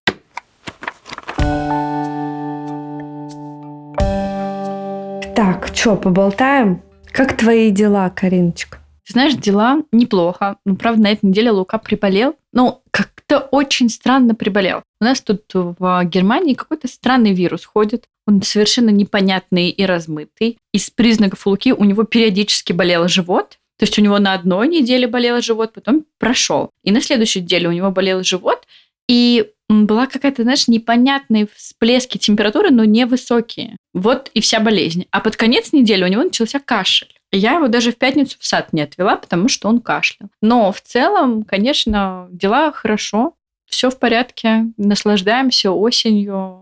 Так, 5.36 5.70
что, 5.72 5.96
поболтаем? 5.96 6.82
Как 7.12 7.38
твои 7.38 7.70
дела, 7.70 8.10
Кариночка? 8.10 8.80
Ты 9.06 9.14
знаешь, 9.14 9.36
дела 9.36 9.84
неплохо. 9.92 10.58
Ну, 10.66 10.76
правда, 10.76 11.04
на 11.04 11.12
этой 11.12 11.26
неделе 11.28 11.52
Лука 11.52 11.78
приболел. 11.78 12.36
Ну, 12.52 12.79
как-то 13.30 13.48
очень 13.52 13.90
странно 13.90 14.34
приболел. 14.36 14.82
У 15.00 15.06
нас 15.06 15.22
тут 15.22 15.44
в 15.54 16.04
Германии 16.06 16.56
какой-то 16.56 16.88
странный 16.88 17.34
вирус 17.34 17.64
ходит. 17.64 18.06
Он 18.28 18.42
совершенно 18.42 18.90
непонятный 18.90 19.70
и 19.70 19.86
размытый. 19.86 20.58
Из 20.74 20.90
признаков 20.90 21.46
Луки 21.46 21.72
у 21.72 21.84
него 21.84 22.04
периодически 22.04 22.74
болел 22.74 23.08
живот. 23.08 23.58
То 23.78 23.86
есть 23.86 23.98
у 23.98 24.02
него 24.02 24.20
на 24.20 24.34
одной 24.34 24.68
неделе 24.68 25.08
болел 25.08 25.42
живот, 25.42 25.74
потом 25.74 26.06
прошел. 26.18 26.70
И 26.84 26.92
на 26.92 27.02
следующей 27.02 27.42
неделе 27.42 27.70
у 27.70 27.72
него 27.72 27.92
болел 27.92 28.24
живот, 28.24 28.66
и 29.08 29.52
была 29.70 30.06
какая-то, 30.08 30.44
знаешь, 30.44 30.68
непонятные 30.68 31.48
всплески 31.56 32.18
температуры, 32.18 32.72
но 32.72 32.84
невысокие. 32.84 33.78
Вот 33.94 34.30
и 34.34 34.42
вся 34.42 34.60
болезнь. 34.60 35.06
А 35.12 35.22
под 35.22 35.38
конец 35.38 35.72
недели 35.72 36.04
у 36.04 36.08
него 36.08 36.24
начался 36.24 36.60
кашель. 36.60 37.19
Я 37.32 37.56
его 37.56 37.68
даже 37.68 37.92
в 37.92 37.98
пятницу 37.98 38.38
в 38.40 38.46
сад 38.46 38.74
не 38.74 38.82
отвела, 38.82 39.16
потому 39.16 39.48
что 39.48 39.68
он 39.68 39.82
кашлял. 39.82 40.30
Но 40.42 40.72
в 40.72 40.82
целом, 40.82 41.44
конечно, 41.44 42.28
дела 42.32 42.72
хорошо, 42.72 43.36
все 43.68 43.90
в 43.92 44.00
порядке, 44.00 44.66
наслаждаемся 44.78 45.72
осенью, 45.72 46.62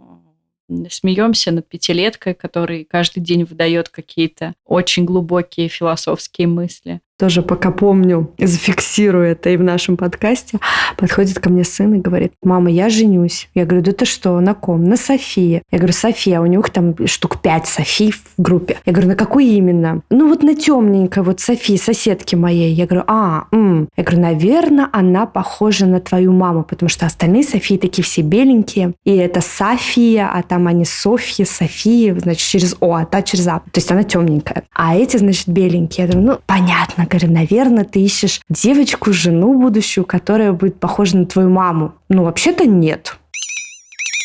смеемся 0.89 1.51
над 1.51 1.67
пятилеткой, 1.67 2.33
который 2.33 2.83
каждый 2.83 3.21
день 3.21 3.45
выдает 3.45 3.87
какие-то 3.87 4.53
очень 4.65 5.05
глубокие 5.05 5.69
философские 5.69 6.47
мысли 6.47 6.99
тоже 7.17 7.41
пока 7.41 7.71
помню, 7.71 8.31
зафиксирую 8.37 9.25
это 9.25 9.49
и 9.49 9.57
в 9.57 9.63
нашем 9.63 9.97
подкасте, 9.97 10.59
подходит 10.97 11.39
ко 11.39 11.49
мне 11.49 11.63
сын 11.63 11.95
и 11.95 11.99
говорит, 11.99 12.33
мама, 12.43 12.69
я 12.69 12.89
женюсь. 12.89 13.49
Я 13.55 13.65
говорю, 13.65 13.83
да 13.83 13.91
ты 13.91 14.05
что, 14.05 14.39
на 14.39 14.53
ком? 14.53 14.83
На 14.83 14.97
Софии. 14.97 15.63
Я 15.71 15.77
говорю, 15.77 15.93
София, 15.93 16.41
у 16.41 16.45
них 16.45 16.69
там 16.69 16.95
штук 17.07 17.41
пять 17.41 17.67
Софий 17.67 18.11
в 18.11 18.21
группе. 18.37 18.77
Я 18.85 18.93
говорю, 18.93 19.09
на 19.09 19.15
какой 19.15 19.45
именно? 19.47 20.01
Ну 20.09 20.29
вот 20.29 20.43
на 20.43 20.55
темненькой, 20.55 21.23
вот 21.23 21.39
Софии, 21.39 21.75
соседки 21.77 22.35
моей. 22.35 22.73
Я 22.73 22.85
говорю, 22.85 23.05
а, 23.07 23.45
м. 23.51 23.89
Я 23.97 24.03
говорю, 24.03 24.21
наверное, 24.21 24.89
она 24.91 25.25
похожа 25.25 25.87
на 25.87 25.99
твою 25.99 26.33
маму, 26.33 26.63
потому 26.63 26.89
что 26.89 27.05
остальные 27.05 27.43
Софии 27.43 27.77
такие 27.77 28.03
все 28.03 28.21
беленькие. 28.21 28.93
И 29.05 29.15
это 29.15 29.41
София, 29.41 30.29
а 30.31 30.43
там 30.43 30.67
они 30.67 30.85
Софья, 30.85 31.45
София, 31.45 32.15
значит, 32.19 32.47
через 32.47 32.75
О, 32.79 32.93
а 32.93 33.05
та 33.05 33.23
через 33.23 33.47
А. 33.47 33.59
То 33.59 33.79
есть 33.79 33.91
она 33.91 34.03
темненькая. 34.03 34.63
А 34.73 34.95
эти, 34.95 35.17
значит, 35.17 35.47
беленькие. 35.47 36.05
Я 36.05 36.11
думаю, 36.11 36.27
ну, 36.27 36.39
понятно, 36.45 37.06
говорю, 37.07 37.31
наверное, 37.31 37.83
ты 37.83 37.99
ищешь 38.01 38.41
девочку, 38.49 39.11
жену 39.13 39.59
будущую, 39.59 40.05
которая 40.05 40.51
будет 40.51 40.79
похожа 40.79 41.17
на 41.17 41.25
твою 41.25 41.49
маму. 41.49 41.93
Ну, 42.09 42.23
вообще-то 42.23 42.65
нет. 42.65 43.17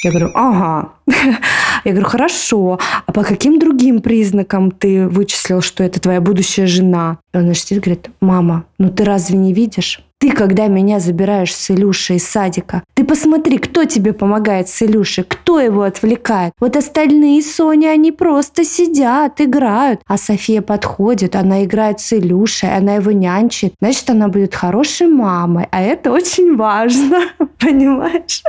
Я 0.04 0.10
говорю, 0.10 0.30
ага. 0.34 0.92
Я 1.84 1.92
говорю, 1.92 2.06
хорошо. 2.06 2.80
А 3.06 3.12
по 3.12 3.22
каким 3.22 3.58
другим 3.58 4.00
признакам 4.00 4.72
ты 4.72 5.06
вычислил, 5.06 5.60
что 5.60 5.84
это 5.84 6.00
твоя 6.00 6.20
будущая 6.20 6.66
жена? 6.66 7.18
И 7.32 7.36
он 7.36 7.44
значит, 7.44 7.78
говорит, 7.78 8.10
мама, 8.20 8.64
ну 8.78 8.90
ты 8.90 9.04
разве 9.04 9.38
не 9.38 9.52
видишь? 9.52 10.04
Ты, 10.22 10.30
когда 10.30 10.68
меня 10.68 11.00
забираешь 11.00 11.52
с 11.52 11.68
Илюшей 11.72 12.18
из 12.18 12.28
садика, 12.28 12.84
ты 12.94 13.02
посмотри, 13.02 13.58
кто 13.58 13.86
тебе 13.86 14.12
помогает 14.12 14.68
с 14.68 14.80
Илюшей, 14.80 15.24
кто 15.24 15.58
его 15.58 15.82
отвлекает. 15.82 16.52
Вот 16.60 16.76
остальные 16.76 17.42
Соня, 17.42 17.88
они 17.88 18.12
просто 18.12 18.64
сидят, 18.64 19.40
играют. 19.40 20.00
А 20.06 20.16
София 20.16 20.62
подходит, 20.62 21.34
она 21.34 21.64
играет 21.64 21.98
с 21.98 22.12
Илюшей, 22.12 22.72
она 22.72 22.94
его 22.94 23.10
нянчит. 23.10 23.74
Значит, 23.80 24.10
она 24.10 24.28
будет 24.28 24.54
хорошей 24.54 25.08
мамой. 25.08 25.66
А 25.72 25.82
это 25.82 26.12
очень 26.12 26.54
важно, 26.54 27.22
понимаешь? 27.58 28.44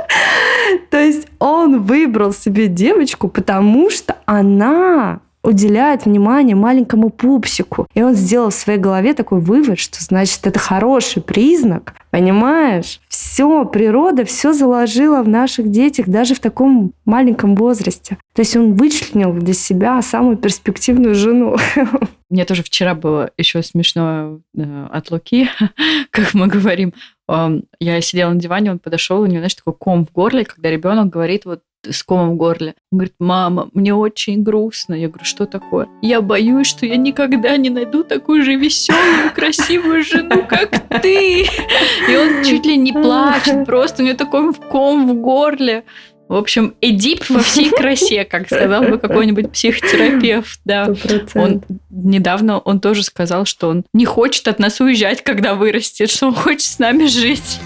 То 0.90 1.00
есть 1.00 1.26
он 1.40 1.82
выбрал 1.82 2.32
себе 2.32 2.68
девочку, 2.68 3.26
потому 3.26 3.90
что 3.90 4.14
она 4.26 5.22
уделяет 5.44 6.06
внимание 6.06 6.56
маленькому 6.56 7.10
пупсику. 7.10 7.86
И 7.94 8.02
он 8.02 8.14
сделал 8.14 8.50
в 8.50 8.54
своей 8.54 8.78
голове 8.78 9.14
такой 9.14 9.40
вывод, 9.40 9.78
что 9.78 10.02
значит 10.02 10.46
это 10.46 10.58
хороший 10.58 11.22
признак, 11.22 11.94
понимаешь? 12.10 13.00
Все, 13.08 13.64
природа 13.64 14.24
все 14.24 14.52
заложила 14.52 15.22
в 15.22 15.28
наших 15.28 15.70
детях 15.70 16.08
даже 16.08 16.34
в 16.34 16.40
таком 16.40 16.92
маленьком 17.04 17.54
возрасте. 17.54 18.16
То 18.34 18.40
есть 18.40 18.56
он 18.56 18.74
вычленил 18.74 19.32
для 19.32 19.54
себя 19.54 20.00
самую 20.02 20.36
перспективную 20.36 21.14
жену. 21.14 21.56
Мне 22.30 22.44
тоже 22.44 22.62
вчера 22.62 22.94
было 22.94 23.30
еще 23.36 23.62
смешно 23.62 24.40
э, 24.56 24.86
от 24.90 25.10
Луки, 25.10 25.48
как 26.10 26.34
мы 26.34 26.48
говорим. 26.48 26.94
Я 27.26 28.00
сидела 28.02 28.30
на 28.32 28.40
диване, 28.40 28.72
он 28.72 28.78
подошел, 28.78 29.20
у 29.20 29.26
него, 29.26 29.38
знаешь, 29.38 29.54
такой 29.54 29.72
ком 29.72 30.04
в 30.04 30.12
горле, 30.12 30.44
когда 30.44 30.70
ребенок 30.70 31.08
говорит 31.08 31.46
вот 31.46 31.62
с 31.90 32.02
комом 32.02 32.32
в 32.32 32.36
горле. 32.36 32.74
Он 32.90 32.98
говорит, 32.98 33.14
мама, 33.18 33.68
мне 33.72 33.94
очень 33.94 34.42
грустно. 34.42 34.94
Я 34.94 35.08
говорю, 35.08 35.24
что 35.24 35.46
такое? 35.46 35.88
Я 36.02 36.20
боюсь, 36.20 36.66
что 36.66 36.86
я 36.86 36.96
никогда 36.96 37.56
не 37.56 37.70
найду 37.70 38.04
такую 38.04 38.42
же 38.42 38.54
веселую, 38.54 39.32
красивую 39.34 40.04
жену, 40.04 40.44
как 40.48 40.70
ты. 41.02 41.42
И 41.42 42.16
он 42.16 42.44
чуть 42.44 42.66
ли 42.66 42.76
не 42.76 42.92
плачет, 42.92 43.66
просто 43.66 44.02
у 44.02 44.06
него 44.06 44.16
такой 44.16 44.52
ком 44.54 45.08
в 45.08 45.14
горле. 45.14 45.84
В 46.28 46.36
общем, 46.36 46.74
Эдип 46.80 47.28
во 47.28 47.40
всей 47.40 47.70
красе, 47.70 48.24
как 48.24 48.46
сказал 48.46 48.84
бы 48.84 48.98
какой-нибудь 48.98 49.52
психотерапевт. 49.52 50.58
Да. 50.64 50.86
100%. 50.86 51.30
Он 51.34 51.62
недавно 51.90 52.58
он 52.58 52.80
тоже 52.80 53.02
сказал, 53.02 53.44
что 53.44 53.68
он 53.68 53.84
не 53.92 54.06
хочет 54.06 54.48
от 54.48 54.58
нас 54.58 54.80
уезжать, 54.80 55.22
когда 55.22 55.54
вырастет, 55.54 56.10
что 56.10 56.28
он 56.28 56.34
хочет 56.34 56.62
с 56.62 56.78
нами 56.78 57.06
жить. 57.06 57.60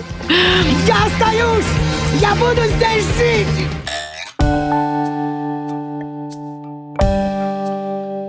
Я 0.86 0.96
остаюсь! 1.06 1.64
Я 2.20 2.34
буду 2.34 2.62
здесь 2.76 3.04
жить! 3.16 3.68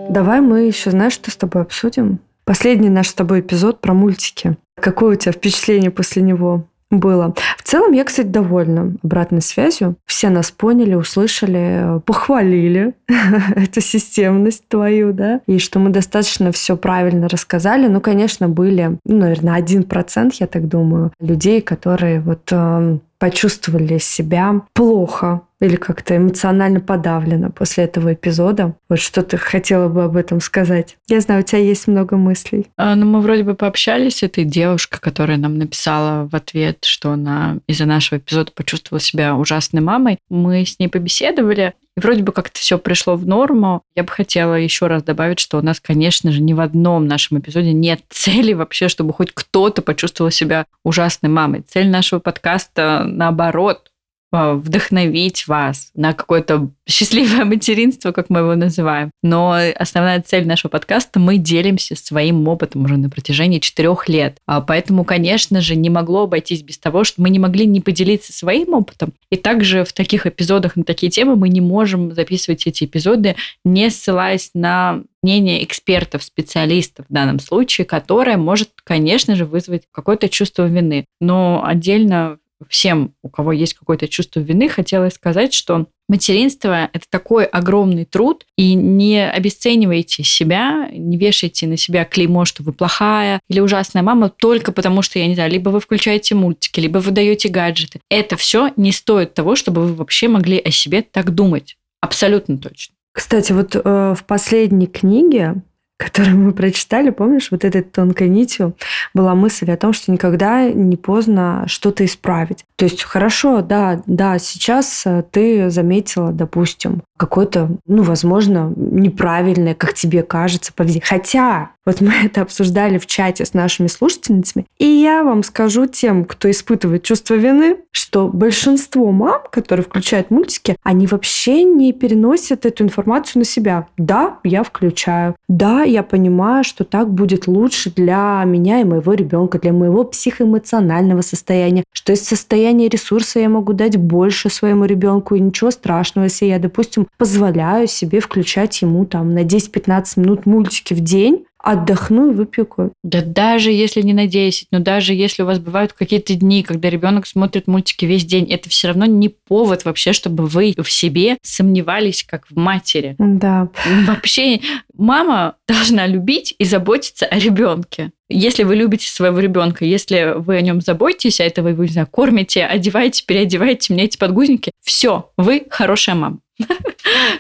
Давай 0.10 0.42
мы 0.42 0.62
еще, 0.62 0.90
знаешь, 0.90 1.14
что 1.14 1.30
с 1.30 1.36
тобой 1.36 1.62
обсудим? 1.62 2.20
Последний 2.44 2.90
наш 2.90 3.10
с 3.10 3.14
тобой 3.14 3.42
эпизод 3.42 3.80
про 3.80 3.94
мультики. 3.94 4.58
Какое 4.82 5.16
у 5.16 5.20
тебя 5.20 5.32
впечатление 5.32 5.92
после 5.92 6.24
него? 6.24 6.66
было. 6.92 7.36
В 7.58 7.64
целом, 7.64 7.92
я, 7.92 8.04
кстати, 8.04 8.28
довольна 8.28 8.96
обратной 9.04 9.42
связью. 9.42 9.96
Все 10.06 10.30
нас 10.30 10.50
поняли, 10.50 10.96
услышали, 10.96 12.02
похвалили 12.06 12.96
эту 13.56 13.82
системность 13.82 14.68
твою, 14.68 15.14
да, 15.14 15.42
и 15.46 15.60
что 15.60 15.80
мы 15.80 15.92
достаточно 15.92 16.52
все 16.52 16.76
правильно 16.76 17.28
рассказали. 17.30 17.88
Ну, 17.88 18.02
конечно, 18.02 18.50
были, 18.50 18.98
ну, 19.06 19.18
наверное, 19.18 19.54
один 19.54 19.84
процент, 19.84 20.34
я 20.36 20.48
так 20.48 20.68
думаю, 20.68 21.14
людей, 21.20 21.62
которые 21.62 22.22
вот 22.22 22.50
э, 22.52 22.98
почувствовали 23.20 23.98
себя 24.00 24.62
плохо 24.74 25.42
или 25.62 25.76
как-то 25.76 26.16
эмоционально 26.16 26.80
подавлена 26.80 27.50
после 27.50 27.84
этого 27.84 28.14
эпизода. 28.14 28.76
Вот 28.88 29.00
что 29.00 29.24
ты 29.24 29.38
хотела 29.38 29.90
бы 29.90 30.06
об 30.06 30.16
этом 30.16 30.40
сказать? 30.40 30.98
Я 31.08 31.20
знаю, 31.20 31.42
у 31.42 31.44
тебя 31.44 31.60
есть 31.60 31.88
много 31.88 32.16
мыслей. 32.16 32.68
А, 32.78 32.96
ну, 32.96 33.06
мы 33.06 33.20
вроде 33.20 33.44
бы 33.44 33.56
пообщались 33.56 34.18
с 34.18 34.24
этой 34.24 34.46
девушкой, 34.46 35.00
которая 35.02 35.38
нам 35.38 35.58
написала 35.58 36.28
в 36.30 36.36
ответ, 36.36 36.86
что 36.86 37.12
она 37.12 37.58
из-за 37.68 37.86
нашего 37.86 38.20
эпизода 38.20 38.52
почувствовала 38.54 39.02
себя 39.02 39.36
ужасной 39.36 39.82
мамой. 39.82 40.20
Мы 40.30 40.66
с 40.66 40.80
ней 40.80 40.88
побеседовали, 40.88 41.74
и 41.98 42.00
вроде 42.00 42.24
бы 42.24 42.32
как-то 42.32 42.60
все 42.60 42.78
пришло 42.78 43.16
в 43.16 43.28
норму. 43.28 43.84
Я 43.96 44.04
бы 44.04 44.10
хотела 44.10 44.56
еще 44.56 44.88
раз 44.88 45.04
добавить, 45.04 45.40
что 45.40 45.58
у 45.58 45.62
нас, 45.62 45.80
конечно 45.80 46.32
же, 46.32 46.42
ни 46.42 46.54
в 46.54 46.60
одном 46.60 47.08
нашем 47.08 47.40
эпизоде 47.40 47.74
нет 47.74 48.02
цели 48.10 48.54
вообще, 48.54 48.88
чтобы 48.88 49.14
хоть 49.14 49.32
кто-то 49.34 49.82
почувствовал 49.82 50.32
себя 50.32 50.66
ужасной 50.84 51.30
мамой. 51.30 51.64
Цель 51.68 51.90
нашего 51.90 52.20
подкаста 52.20 53.04
наоборот 53.06 53.89
вдохновить 54.32 55.48
вас 55.48 55.92
на 55.96 56.14
какое-то 56.14 56.70
счастливое 56.88 57.46
материнство, 57.46 58.12
как 58.12 58.30
мы 58.30 58.40
его 58.40 58.56
называем. 58.56 59.12
Но 59.24 59.56
основная 59.76 60.22
цель 60.22 60.48
нашего 60.48 60.70
подкаста– 60.70 61.20
мы 61.30 61.38
делимся 61.38 61.96
своим 61.96 62.48
опытом 62.48 62.86
уже 62.86 62.98
на 62.98 63.10
протяжении 63.10 63.60
четырех 63.60 64.08
лет. 64.08 64.38
А 64.46 64.62
поэтому, 64.62 65.04
конечно 65.04 65.62
же, 65.62 65.76
не 65.76 65.90
могло 65.90 66.24
обойтись 66.24 66.62
без 66.62 66.78
того, 66.78 67.04
что 67.04 67.22
мы 67.22 67.30
не 67.30 67.40
могли 67.40 67.66
не 67.66 67.82
поделиться 67.82 68.34
своим 68.34 68.74
опытом. 68.74 69.14
И 69.32 69.36
также 69.36 69.84
в 69.84 69.94
таких 69.94 70.26
эпизодах 70.26 70.76
на 70.76 70.84
такие 70.84 71.12
темы 71.12 71.36
мы 71.36 71.50
не 71.50 71.62
можем 71.62 72.14
записывать 72.14 72.68
эти 72.68 72.86
эпизоды, 72.86 73.36
не 73.64 73.90
ссылаясь 73.90 74.52
на 74.54 75.04
мнение 75.22 75.64
экспертов, 75.64 76.24
специалистов 76.24 77.06
в 77.10 77.14
данном 77.14 77.40
случае, 77.40 77.86
которое 77.86 78.38
может, 78.38 78.70
конечно 78.84 79.36
же, 79.36 79.46
вызвать 79.46 79.84
какое-то 79.92 80.30
чувство 80.30 80.66
вины. 80.66 81.06
Но 81.20 81.64
отдельно 81.66 82.38
всем, 82.68 83.14
у 83.24 83.30
кого 83.30 83.52
есть 83.52 83.74
какое-то 83.74 84.08
чувство 84.08 84.40
вины, 84.40 84.68
хотелось 84.70 85.14
сказать, 85.14 85.54
что 85.54 85.88
материнство– 86.08 86.90
это 86.94 87.06
такой 87.10 87.46
огромный 87.46 88.06
труд, 88.06 88.46
и 88.58 88.74
не 88.74 89.30
обесценивайте 89.30 90.24
себя, 90.24 90.90
не 90.92 91.18
вешайте 91.18 91.68
на 91.68 91.78
себя 91.78 92.06
клеймо, 92.06 92.46
что 92.46 92.64
вы 92.64 92.74
плохая 92.74 93.40
или 93.48 93.60
ужасная 93.60 94.04
мама 94.04 94.30
только 94.30 94.72
потому, 94.72 95.02
что, 95.02 95.20
я 95.20 95.28
не 95.28 95.36
знаю, 95.36 95.52
либо 95.52 95.70
вы 95.70 95.80
включаете 95.80 96.36
мультики, 96.36 96.80
либо 96.80 96.98
вы 96.98 97.12
даете 97.12 97.50
гаджеты. 97.50 98.02
Это 98.10 98.36
все 98.36 98.72
не 98.76 98.92
стоит 98.92 99.34
того, 99.34 99.56
чтобы 99.56 99.86
вы 99.86 99.94
вообще 99.94 100.28
могли 100.28 100.60
о 100.60 100.72
себе 100.72 101.02
так 101.02 101.34
думать. 101.34 101.78
Абсолютно 102.02 102.58
точно. 102.58 102.96
Кстати, 103.12 103.52
вот 103.52 103.76
э, 103.76 104.16
в 104.18 104.24
последней 104.26 104.88
книге 104.88 105.62
которую 106.00 106.38
мы 106.38 106.54
прочитали, 106.54 107.10
помнишь, 107.10 107.52
вот 107.52 107.66
этой 107.66 107.82
тонкой 107.82 108.30
нитью 108.30 108.74
была 109.14 109.36
мысль 109.36 109.70
о 109.70 109.76
том, 109.76 109.92
что 109.92 110.14
никогда 110.14 110.70
не 110.70 110.96
поздно 110.96 111.66
что-то 111.68 112.06
исправить. 112.06 112.64
То 112.78 112.86
есть 112.86 113.04
хорошо, 113.04 113.62
да, 113.62 114.02
да, 114.06 114.40
сейчас 114.40 115.04
э, 115.06 115.26
ты 115.30 115.70
заметила, 115.70 116.32
допустим, 116.32 117.02
какое-то, 117.18 117.72
ну, 117.86 118.04
возможно, 118.04 118.74
неправильное, 118.78 119.76
как 119.76 119.94
тебе 119.94 120.24
кажется, 120.24 120.72
поведение. 120.72 121.04
Хотя, 121.06 121.72
вот 121.86 122.00
мы 122.00 122.14
это 122.24 122.44
обсуждали 122.44 122.98
в 122.98 123.06
чате 123.06 123.44
с 123.44 123.54
нашими 123.54 123.88
слушательницами, 123.88 124.66
и 124.78 124.86
я 124.86 125.26
вам 125.26 125.44
скажу 125.44 125.86
тем, 125.86 126.24
кто 126.24 126.50
испытывает 126.50 127.04
чувство 127.04 127.34
вины, 127.34 127.76
что 127.92 128.30
большинство 128.30 129.12
мам, 129.12 129.42
которые 129.52 129.84
включают 129.84 130.32
мультики, 130.32 130.78
они 130.84 131.08
вообще 131.08 131.64
не 131.64 131.92
переносят 131.92 132.66
эту 132.66 132.86
информацию 132.86 133.42
на 133.42 133.46
себя. 133.46 133.88
Да, 133.98 134.40
я 134.46 134.64
включаю. 134.64 135.36
Да, 135.50 135.84
я 135.90 136.04
понимаю, 136.04 136.64
что 136.64 136.84
так 136.84 137.12
будет 137.12 137.48
лучше 137.48 137.92
для 137.92 138.44
меня 138.46 138.82
и 138.82 138.84
моего 138.84 139.14
ребенка, 139.14 139.60
для 139.60 139.74
моего 139.74 140.04
психоэмоционального 140.04 141.22
состояния, 141.22 141.84
что 141.92 142.14
из 142.14 142.22
состояния 142.22 142.88
ресурса 142.88 143.40
я 143.40 143.50
могу 143.50 143.74
дать 143.74 143.98
больше 143.98 144.50
своему 144.50 144.86
ребенку, 144.86 145.36
и 145.36 145.40
ничего 145.40 145.72
страшного, 145.72 146.26
если 146.26 146.46
я, 146.46 146.60
допустим, 146.60 147.08
позволяю 147.18 147.88
себе 147.88 148.20
включать 148.20 148.82
ему 148.82 149.06
там 149.06 149.34
на 149.34 149.44
10-15 149.44 150.20
минут 150.20 150.46
мультики 150.46 150.94
в 150.94 151.02
день, 151.02 151.46
отдохну 151.60 152.32
и 152.32 152.34
выпью 152.34 152.66
кофе. 152.66 152.92
Да 153.04 153.22
даже 153.22 153.72
если 153.72 154.02
не 154.02 154.14
на 154.14 154.28
10, 154.28 154.68
но 154.72 154.80
даже 154.80 155.14
если 155.14 155.44
у 155.44 155.46
вас 155.46 155.60
бывают 155.60 155.94
какие-то 155.94 156.36
дни, 156.36 156.64
когда 156.64 156.90
ребенок 156.90 157.28
смотрит 157.28 157.68
мультики 157.68 158.06
весь 158.06 158.26
день, 158.26 158.46
это 158.52 158.70
все 158.70 158.88
равно 158.88 159.06
не 159.06 159.30
повод 159.30 159.86
вообще, 159.86 160.14
чтобы 160.14 160.48
вы 160.48 160.74
в 160.78 160.92
себе 160.92 161.38
сомневались, 161.42 162.24
как 162.24 162.48
в 162.50 162.58
матери. 162.58 163.16
Да. 163.20 163.70
Вообще 164.08 164.62
мама 164.96 165.56
должна 165.68 166.08
любить 166.08 166.56
и 166.58 166.66
заботиться 166.66 167.26
о 167.26 167.38
ребенке. 167.38 168.12
Если 168.30 168.64
вы 168.64 168.76
любите 168.76 169.08
своего 169.08 169.40
ребенка, 169.40 169.86
если 169.86 170.36
вы 170.38 170.58
о 170.58 170.62
нем 170.62 170.82
заботитесь, 170.82 171.40
а 171.40 171.46
это 171.46 171.64
вы 171.64 171.74
не 171.74 171.88
знаю, 171.88 172.08
кормите, 172.08 172.64
одеваете, 172.64 173.24
переодеваете, 173.26 173.94
меняете 173.94 174.20
подгузники, 174.20 174.72
все, 174.82 175.32
вы 175.36 175.66
хорошая 175.70 176.16
мама. 176.16 176.40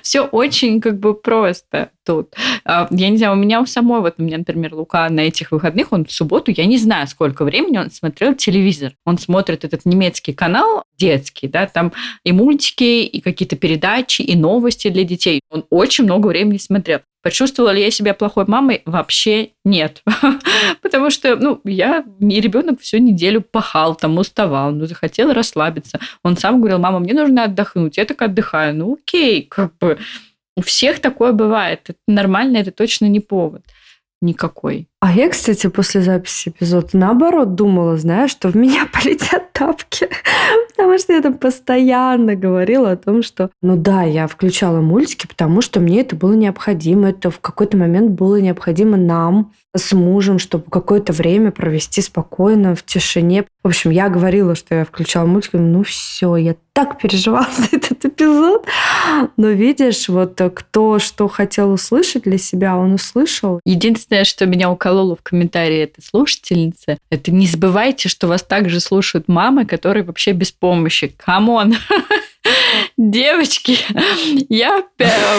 Все 0.02 0.22
очень 0.22 0.82
как 0.82 1.00
бы 1.00 1.14
просто 1.14 1.92
тут. 2.06 2.34
А, 2.66 2.88
я 2.90 3.10
не 3.10 3.18
знаю, 3.18 3.34
у 3.34 3.36
меня 3.36 3.62
у 3.62 3.66
самой, 3.66 4.02
вот 4.02 4.16
у 4.18 4.24
меня, 4.24 4.38
например, 4.38 4.74
Лука 4.74 5.10
на 5.10 5.22
этих 5.22 5.52
выходных, 5.52 5.92
он 5.92 6.06
в 6.06 6.12
субботу, 6.12 6.52
я 6.56 6.66
не 6.66 6.78
знаю, 6.78 7.08
сколько 7.08 7.44
времени 7.44 7.78
он 7.78 7.92
смотрел 7.92 8.34
телевизор. 8.34 8.94
Он 9.06 9.18
смотрит 9.18 9.66
этот 9.66 9.86
немецкий 9.86 10.34
канал 10.34 10.84
детский, 10.98 11.48
да, 11.48 11.68
там 11.68 11.92
и 12.24 12.32
мультики, 12.32 13.04
и 13.04 13.22
какие-то 13.22 13.56
передачи, 13.56 14.22
и 14.22 14.36
новости 14.36 14.90
для 14.90 15.04
детей. 15.04 15.42
Он 15.50 15.66
очень 15.70 16.06
много 16.06 16.28
времени 16.28 16.58
смотрел. 16.58 17.00
Почувствовала 17.30 17.70
ли 17.70 17.82
я 17.82 17.92
себя 17.92 18.16
плохой 18.16 18.46
мамой? 18.48 18.82
Вообще 18.88 19.52
нет. 19.64 20.02
Потому 20.82 21.12
что, 21.12 21.36
ну, 21.36 21.62
я, 21.64 22.04
и 22.20 22.42
ребенок 22.42 22.82
всю 22.82 22.98
неделю 22.98 23.42
пахал, 23.42 23.94
там, 23.94 24.18
уставал, 24.18 24.72
ну, 24.72 24.88
захотел 24.88 25.32
расслабиться. 25.32 26.00
Он 26.24 26.36
сам 26.36 26.60
говорил, 26.60 26.80
мама, 26.80 26.98
мне 26.98 27.14
нужно 27.14 27.44
отдохнуть. 27.44 27.98
Я 27.98 28.06
так 28.06 28.20
отдыхаю. 28.24 28.76
Ну, 28.76 28.94
окей, 28.96 29.44
как 29.44 29.78
бы 29.78 30.00
у 30.58 30.64
всех 30.64 31.02
такое 31.02 31.32
бывает. 31.32 31.82
Это 31.84 32.00
нормально, 32.08 32.58
это 32.58 32.72
точно 32.72 33.06
не 33.06 33.20
повод 33.20 33.62
никакой. 34.22 34.88
А 35.00 35.14
я, 35.14 35.30
кстати, 35.30 35.68
после 35.68 36.02
записи 36.02 36.50
эпизода 36.50 36.90
наоборот 36.94 37.56
думала, 37.56 37.96
знаешь, 37.98 38.32
что 38.32 38.50
в 38.50 38.56
меня 38.56 38.88
полетят 38.92 39.49
тапки. 39.60 40.10
Потому 40.70 40.98
что 40.98 41.14
я 41.14 41.22
там 41.22 41.38
постоянно 41.38 42.36
говорила 42.36 42.92
о 42.92 42.98
том, 42.98 43.22
что, 43.22 43.50
ну 43.62 43.76
да, 43.76 44.04
я 44.04 44.28
включала 44.28 44.80
мультики, 44.80 45.28
потому 45.28 45.62
что 45.62 45.82
мне 45.82 46.02
это 46.02 46.16
было 46.16 46.34
необходимо. 46.34 47.10
Это 47.10 47.30
в 47.30 47.40
какой-то 47.40 47.76
момент 47.76 48.12
было 48.12 48.40
необходимо 48.40 48.96
нам 48.96 49.52
с 49.76 49.94
мужем, 49.94 50.40
чтобы 50.40 50.66
какое-то 50.70 51.14
время 51.14 51.52
провести 51.52 52.02
спокойно, 52.02 52.76
в 52.76 52.84
тишине. 52.84 53.46
В 53.64 53.68
общем, 53.68 53.92
я 53.92 54.10
говорила, 54.10 54.56
что 54.56 54.74
я 54.76 54.86
включала 54.86 55.28
мультик, 55.28 55.54
ну 55.54 55.84
все, 55.84 56.36
я 56.38 56.56
так 56.74 57.00
переживала 57.00 57.48
за 57.58 57.78
этот 57.78 58.04
эпизод. 58.06 58.66
Но 59.38 59.50
видишь, 59.50 60.10
вот 60.10 60.42
кто 60.56 60.98
что 61.00 61.28
хотел 61.28 61.72
услышать 61.72 62.24
для 62.24 62.38
себя, 62.38 62.78
он 62.78 62.94
услышал. 62.94 63.60
Единственное, 63.66 64.24
что 64.24 64.46
меня 64.46 64.72
укололо 64.72 65.16
в 65.16 65.22
комментарии 65.22 65.80
этой 65.80 66.02
слушательницы, 66.02 66.98
это 67.12 67.32
не 67.32 67.46
забывайте, 67.46 68.10
что 68.10 68.28
вас 68.28 68.42
также 68.42 68.80
слушают 68.80 69.28
мамы, 69.28 69.66
которые 69.66 70.04
вообще 70.04 70.32
без 70.32 70.52
помощи. 70.52 71.14
Come 71.18 71.51
on! 71.51 71.76
Девочки, 72.98 73.78
я 74.50 74.84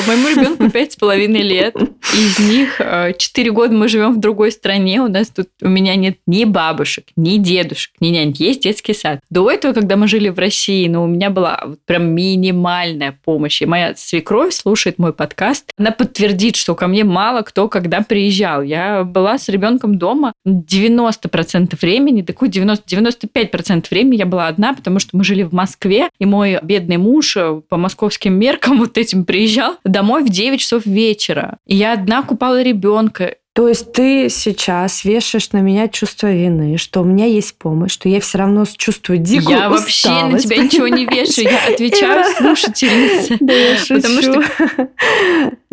моему 0.07 0.29
ребенку 0.29 0.71
пять 0.71 0.93
с 0.93 0.97
половиной 0.97 1.43
лет. 1.43 1.77
Из 2.15 2.39
них 2.39 2.81
э, 2.81 3.13
четыре 3.19 3.51
года 3.53 3.75
мы 3.75 3.89
живем 3.89 4.15
в 4.15 4.21
другой 4.21 4.51
стране. 4.53 5.03
У 5.03 5.09
нас 5.09 5.29
тут 5.29 5.49
у 5.63 5.69
меня 5.69 5.95
нет 5.97 6.19
ни 6.27 6.45
бабушек, 6.45 7.05
ни 7.17 7.37
дедушек, 7.37 7.93
ни 8.01 8.09
нянь. 8.09 8.35
Есть 8.37 8.63
детский 8.63 8.95
сад. 8.95 9.21
До 9.31 9.51
этого, 9.51 9.73
когда 9.73 9.97
мы 9.97 10.09
жили 10.09 10.29
в 10.29 10.39
России, 10.39 10.89
ну, 10.89 11.05
у 11.05 11.07
меня 11.07 11.31
была 11.31 11.63
прям 11.87 12.15
минимальная 12.15 13.19
помощь. 13.25 13.61
И 13.63 13.67
моя 13.67 13.95
свекровь 13.95 14.55
слушает 14.55 14.99
мой 14.99 15.13
подкаст. 15.13 15.71
Она 15.77 15.91
подтвердит, 15.91 16.57
что 16.57 16.75
ко 16.75 16.87
мне 16.87 17.05
мало 17.05 17.43
кто 17.43 17.69
когда 17.69 18.01
приезжал. 18.01 18.63
Я 18.63 19.05
была 19.05 19.39
с 19.39 19.49
ребенком 19.49 19.99
дома 19.99 20.33
90% 20.47 21.79
времени, 21.81 22.23
такой 22.23 22.49
90, 22.49 22.85
95% 22.87 23.85
времени 23.91 24.17
я 24.17 24.27
была 24.27 24.49
одна, 24.49 24.73
потому 24.75 24.99
что 24.99 25.17
мы 25.17 25.25
жили 25.25 25.43
в 25.43 25.53
Москве, 25.53 26.09
и 26.19 26.27
мой 26.27 26.59
бедный 26.63 26.97
муж 27.01 27.37
э, 27.37 27.61
по 27.69 27.77
московским 27.77 28.35
меркам 28.35 28.79
вот 28.81 28.99
этим 28.99 29.25
приезжал 29.25 29.77
домой 29.85 30.25
в 30.25 30.29
9 30.29 30.61
часов 30.61 30.87
вечера. 30.87 31.59
И 31.67 31.75
я 31.75 31.95
одна 31.95 32.23
купала 32.23 32.63
ребенка. 32.63 33.35
То 33.53 33.67
есть 33.67 33.93
ты 33.93 34.29
сейчас 34.29 35.05
вешаешь 35.05 35.51
на 35.51 35.59
меня 35.59 35.89
чувство 35.89 36.33
вины, 36.33 36.79
что 36.79 37.01
у 37.01 37.05
меня 37.05 37.27
есть 37.27 37.59
помощь, 37.59 37.93
что 37.93 38.09
я 38.09 38.21
все 38.21 38.39
равно 38.39 38.65
чувствую 38.77 39.19
дикую 39.19 39.59
Я 39.59 39.71
усталость, 39.71 40.05
вообще 40.05 40.25
на 40.25 40.39
тебя 40.39 40.57
ничего 40.59 40.87
не 40.87 41.05
вешаю, 41.05 41.51
я 41.51 41.67
отвечаю 41.75 42.25
слушательнице. 42.37 43.37
Да, 43.41 43.53
я 43.53 43.77
шучу. 43.85 43.95
Потому 43.97 44.23
что... 44.23 44.45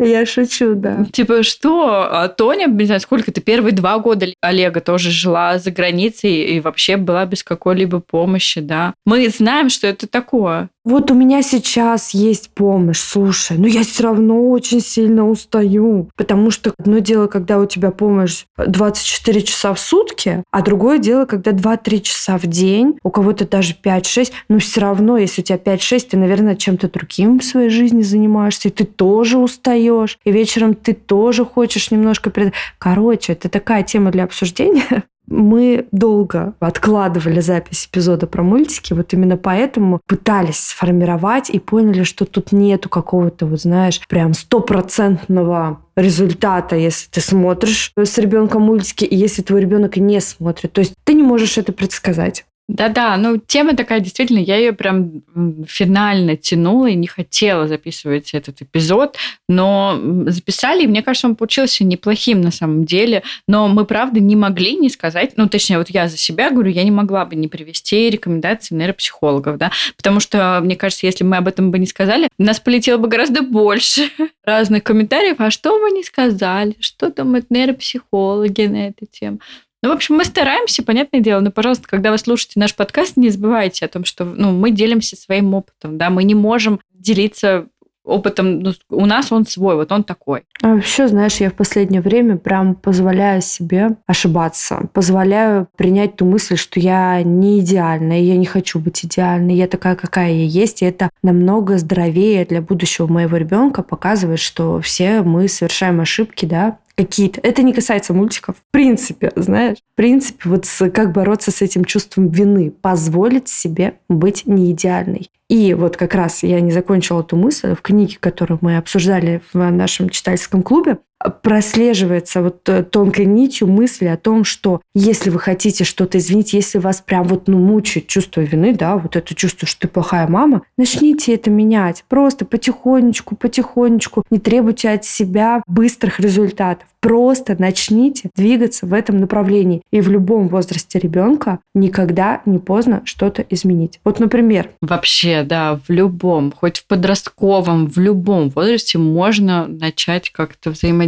Я 0.00 0.26
шучу, 0.26 0.74
да. 0.74 1.06
Типа, 1.12 1.44
что? 1.44 2.08
А 2.10 2.28
Тоня, 2.28 2.66
не 2.66 2.84
знаю, 2.84 3.00
сколько 3.00 3.30
ты, 3.30 3.40
первые 3.40 3.72
два 3.72 3.98
года 4.00 4.26
Олега 4.40 4.80
тоже 4.80 5.10
жила 5.10 5.58
за 5.58 5.70
границей 5.70 6.32
и 6.32 6.60
вообще 6.60 6.96
была 6.96 7.26
без 7.26 7.44
какой-либо 7.44 8.00
помощи, 8.00 8.60
да. 8.60 8.92
Мы 9.06 9.28
знаем, 9.28 9.70
что 9.70 9.86
это 9.86 10.08
такое. 10.08 10.68
Вот 10.88 11.10
у 11.10 11.14
меня 11.14 11.42
сейчас 11.42 12.14
есть 12.14 12.48
помощь, 12.54 13.00
слушай, 13.00 13.58
но 13.58 13.66
я 13.66 13.82
все 13.82 14.04
равно 14.04 14.48
очень 14.48 14.80
сильно 14.80 15.28
устаю, 15.28 16.08
потому 16.16 16.50
что 16.50 16.72
одно 16.78 17.00
дело, 17.00 17.26
когда 17.26 17.58
у 17.58 17.66
тебя 17.66 17.90
помощь 17.90 18.46
24 18.56 19.42
часа 19.42 19.74
в 19.74 19.80
сутки, 19.80 20.42
а 20.50 20.62
другое 20.62 20.96
дело, 20.96 21.26
когда 21.26 21.50
2-3 21.50 22.00
часа 22.00 22.38
в 22.38 22.46
день, 22.46 22.96
у 23.02 23.10
кого-то 23.10 23.46
даже 23.46 23.76
5-6, 23.84 24.32
но 24.48 24.60
все 24.60 24.80
равно, 24.80 25.18
если 25.18 25.42
у 25.42 25.44
тебя 25.44 25.58
5-6, 25.58 26.08
ты, 26.12 26.16
наверное, 26.16 26.56
чем-то 26.56 26.88
другим 26.90 27.40
в 27.40 27.44
своей 27.44 27.68
жизни 27.68 28.00
занимаешься, 28.00 28.68
и 28.68 28.72
ты 28.72 28.86
тоже 28.86 29.36
устаешь, 29.36 30.18
и 30.24 30.32
вечером 30.32 30.74
ты 30.74 30.94
тоже 30.94 31.44
хочешь 31.44 31.90
немножко... 31.90 32.32
Короче, 32.78 33.34
это 33.34 33.50
такая 33.50 33.82
тема 33.82 34.10
для 34.10 34.24
обсуждения. 34.24 35.04
Мы 35.30 35.86
долго 35.92 36.54
откладывали 36.58 37.40
запись 37.40 37.86
эпизода 37.90 38.26
про 38.26 38.42
мультики, 38.42 38.94
вот 38.94 39.12
именно 39.12 39.36
поэтому 39.36 40.00
пытались 40.06 40.58
сформировать 40.58 41.50
и 41.50 41.58
поняли, 41.58 42.02
что 42.02 42.24
тут 42.24 42.52
нету 42.52 42.88
какого-то, 42.88 43.46
вот 43.46 43.60
знаешь, 43.60 44.00
прям 44.08 44.32
стопроцентного 44.32 45.80
результата, 45.96 46.76
если 46.76 47.08
ты 47.10 47.20
смотришь 47.20 47.92
с 47.96 48.18
ребенком 48.18 48.62
мультики, 48.62 49.04
и 49.04 49.16
если 49.16 49.42
твой 49.42 49.60
ребенок 49.60 49.96
не 49.96 50.20
смотрит. 50.20 50.72
То 50.72 50.80
есть 50.80 50.94
ты 51.04 51.12
не 51.12 51.22
можешь 51.22 51.58
это 51.58 51.72
предсказать. 51.72 52.44
Да-да, 52.68 53.16
ну 53.16 53.38
тема 53.38 53.74
такая, 53.74 54.00
действительно, 54.00 54.40
я 54.40 54.56
ее 54.56 54.74
прям 54.74 55.22
финально 55.66 56.36
тянула 56.36 56.88
и 56.90 56.94
не 56.94 57.06
хотела 57.06 57.66
записывать 57.66 58.34
этот 58.34 58.60
эпизод, 58.60 59.16
но 59.48 59.98
записали, 60.26 60.84
и 60.84 60.86
мне 60.86 61.02
кажется, 61.02 61.28
он 61.28 61.36
получился 61.36 61.82
неплохим 61.84 62.42
на 62.42 62.50
самом 62.50 62.84
деле, 62.84 63.22
но 63.46 63.68
мы, 63.68 63.86
правда, 63.86 64.20
не 64.20 64.36
могли 64.36 64.76
не 64.76 64.90
сказать, 64.90 65.32
ну, 65.36 65.48
точнее, 65.48 65.78
вот 65.78 65.88
я 65.88 66.08
за 66.08 66.18
себя 66.18 66.50
говорю, 66.50 66.70
я 66.70 66.84
не 66.84 66.90
могла 66.90 67.24
бы 67.24 67.36
не 67.36 67.48
привести 67.48 68.10
рекомендации 68.10 68.74
нейропсихологов, 68.74 69.56
да, 69.56 69.72
потому 69.96 70.20
что, 70.20 70.60
мне 70.62 70.76
кажется, 70.76 71.06
если 71.06 71.24
мы 71.24 71.38
об 71.38 71.48
этом 71.48 71.70
бы 71.70 71.78
не 71.78 71.86
сказали, 71.86 72.28
у 72.38 72.42
нас 72.42 72.60
полетело 72.60 72.98
бы 72.98 73.08
гораздо 73.08 73.40
больше 73.40 74.10
разных 74.44 74.82
комментариев, 74.82 75.36
а 75.38 75.50
что 75.50 75.78
вы 75.78 75.90
не 75.90 76.04
сказали, 76.04 76.76
что 76.80 77.10
думают 77.10 77.46
нейропсихологи 77.50 78.66
на 78.66 78.88
эту 78.88 79.06
тему. 79.06 79.40
Ну, 79.82 79.90
в 79.90 79.92
общем, 79.92 80.16
мы 80.16 80.24
стараемся, 80.24 80.82
понятное 80.82 81.20
дело, 81.20 81.40
но, 81.40 81.50
пожалуйста, 81.52 81.86
когда 81.86 82.10
вы 82.10 82.18
слушаете 82.18 82.58
наш 82.58 82.74
подкаст, 82.74 83.16
не 83.16 83.30
забывайте 83.30 83.84
о 83.84 83.88
том, 83.88 84.04
что 84.04 84.24
ну, 84.24 84.52
мы 84.52 84.72
делимся 84.72 85.16
своим 85.16 85.54
опытом, 85.54 85.98
да, 85.98 86.10
мы 86.10 86.24
не 86.24 86.34
можем 86.34 86.80
делиться 86.92 87.68
опытом, 88.08 88.60
ну, 88.60 88.72
у 88.90 89.06
нас 89.06 89.30
он 89.30 89.46
свой, 89.46 89.76
вот 89.76 89.92
он 89.92 90.04
такой. 90.04 90.44
А 90.62 90.74
вообще, 90.74 91.08
знаешь, 91.08 91.36
я 91.36 91.50
в 91.50 91.54
последнее 91.54 92.00
время 92.00 92.36
прям 92.36 92.74
позволяю 92.74 93.42
себе 93.42 93.90
ошибаться, 94.06 94.88
позволяю 94.92 95.68
принять 95.76 96.16
ту 96.16 96.24
мысль, 96.24 96.56
что 96.56 96.80
я 96.80 97.22
не 97.22 97.60
идеальна, 97.60 98.20
и 98.20 98.24
я 98.24 98.36
не 98.36 98.46
хочу 98.46 98.78
быть 98.78 99.04
идеальной, 99.04 99.54
я 99.54 99.68
такая, 99.68 99.94
какая 99.94 100.32
я 100.32 100.44
есть, 100.44 100.82
и 100.82 100.86
это 100.86 101.10
намного 101.22 101.78
здоровее 101.78 102.44
для 102.44 102.62
будущего 102.62 103.06
моего 103.06 103.36
ребенка 103.36 103.82
показывает, 103.82 104.40
что 104.40 104.80
все 104.80 105.22
мы 105.22 105.48
совершаем 105.48 106.00
ошибки, 106.00 106.46
да, 106.46 106.78
какие-то. 106.98 107.40
Это 107.42 107.62
не 107.62 107.72
касается 107.72 108.12
мультиков. 108.12 108.56
В 108.56 108.72
принципе, 108.72 109.30
знаешь, 109.36 109.78
в 109.78 109.96
принципе, 109.96 110.48
вот 110.48 110.66
с, 110.66 110.90
как 110.90 111.12
бороться 111.12 111.52
с 111.52 111.62
этим 111.62 111.84
чувством 111.84 112.28
вины, 112.28 112.72
позволить 112.72 113.48
себе 113.48 113.94
быть 114.08 114.46
не 114.46 114.72
идеальной. 114.72 115.30
И 115.48 115.72
вот 115.72 115.96
как 115.96 116.14
раз 116.14 116.42
я 116.42 116.60
не 116.60 116.70
закончила 116.70 117.22
эту 117.22 117.36
мысль 117.36 117.74
в 117.74 117.80
книге, 117.80 118.18
которую 118.20 118.58
мы 118.60 118.76
обсуждали 118.76 119.40
в 119.52 119.70
нашем 119.70 120.10
читательском 120.10 120.62
клубе 120.62 120.98
прослеживается 121.42 122.42
вот 122.42 122.68
э, 122.68 122.84
тонкой 122.84 123.26
нитью 123.26 123.66
мысли 123.66 124.06
о 124.06 124.16
том, 124.16 124.44
что 124.44 124.80
если 124.94 125.30
вы 125.30 125.40
хотите 125.40 125.84
что-то 125.84 126.18
извинить, 126.18 126.52
если 126.52 126.78
вас 126.78 127.00
прям 127.00 127.24
вот 127.24 127.48
ну, 127.48 127.58
мучает 127.58 128.06
чувство 128.06 128.40
вины, 128.40 128.74
да, 128.74 128.96
вот 128.96 129.16
это 129.16 129.34
чувство, 129.34 129.66
что 129.66 129.82
ты 129.82 129.88
плохая 129.88 130.28
мама, 130.28 130.62
начните 130.76 131.34
это 131.34 131.50
менять. 131.50 132.04
Просто 132.08 132.44
потихонечку, 132.44 133.36
потихонечку. 133.36 134.24
Не 134.30 134.38
требуйте 134.38 134.90
от 134.90 135.04
себя 135.04 135.62
быстрых 135.66 136.20
результатов. 136.20 136.86
Просто 137.00 137.56
начните 137.58 138.30
двигаться 138.34 138.86
в 138.86 138.92
этом 138.92 139.18
направлении. 139.18 139.82
И 139.90 140.00
в 140.00 140.10
любом 140.10 140.48
возрасте 140.48 140.98
ребенка 140.98 141.60
никогда 141.74 142.42
не 142.44 142.58
поздно 142.58 143.02
что-то 143.04 143.42
изменить. 143.42 144.00
Вот, 144.04 144.18
например. 144.18 144.70
Вообще, 144.80 145.42
да, 145.42 145.80
в 145.86 145.90
любом, 145.90 146.52
хоть 146.52 146.78
в 146.78 146.86
подростковом, 146.86 147.86
в 147.86 147.98
любом 147.98 148.50
возрасте 148.50 148.98
можно 148.98 149.66
начать 149.66 150.30
как-то 150.30 150.70
взаимодействовать. 150.70 151.07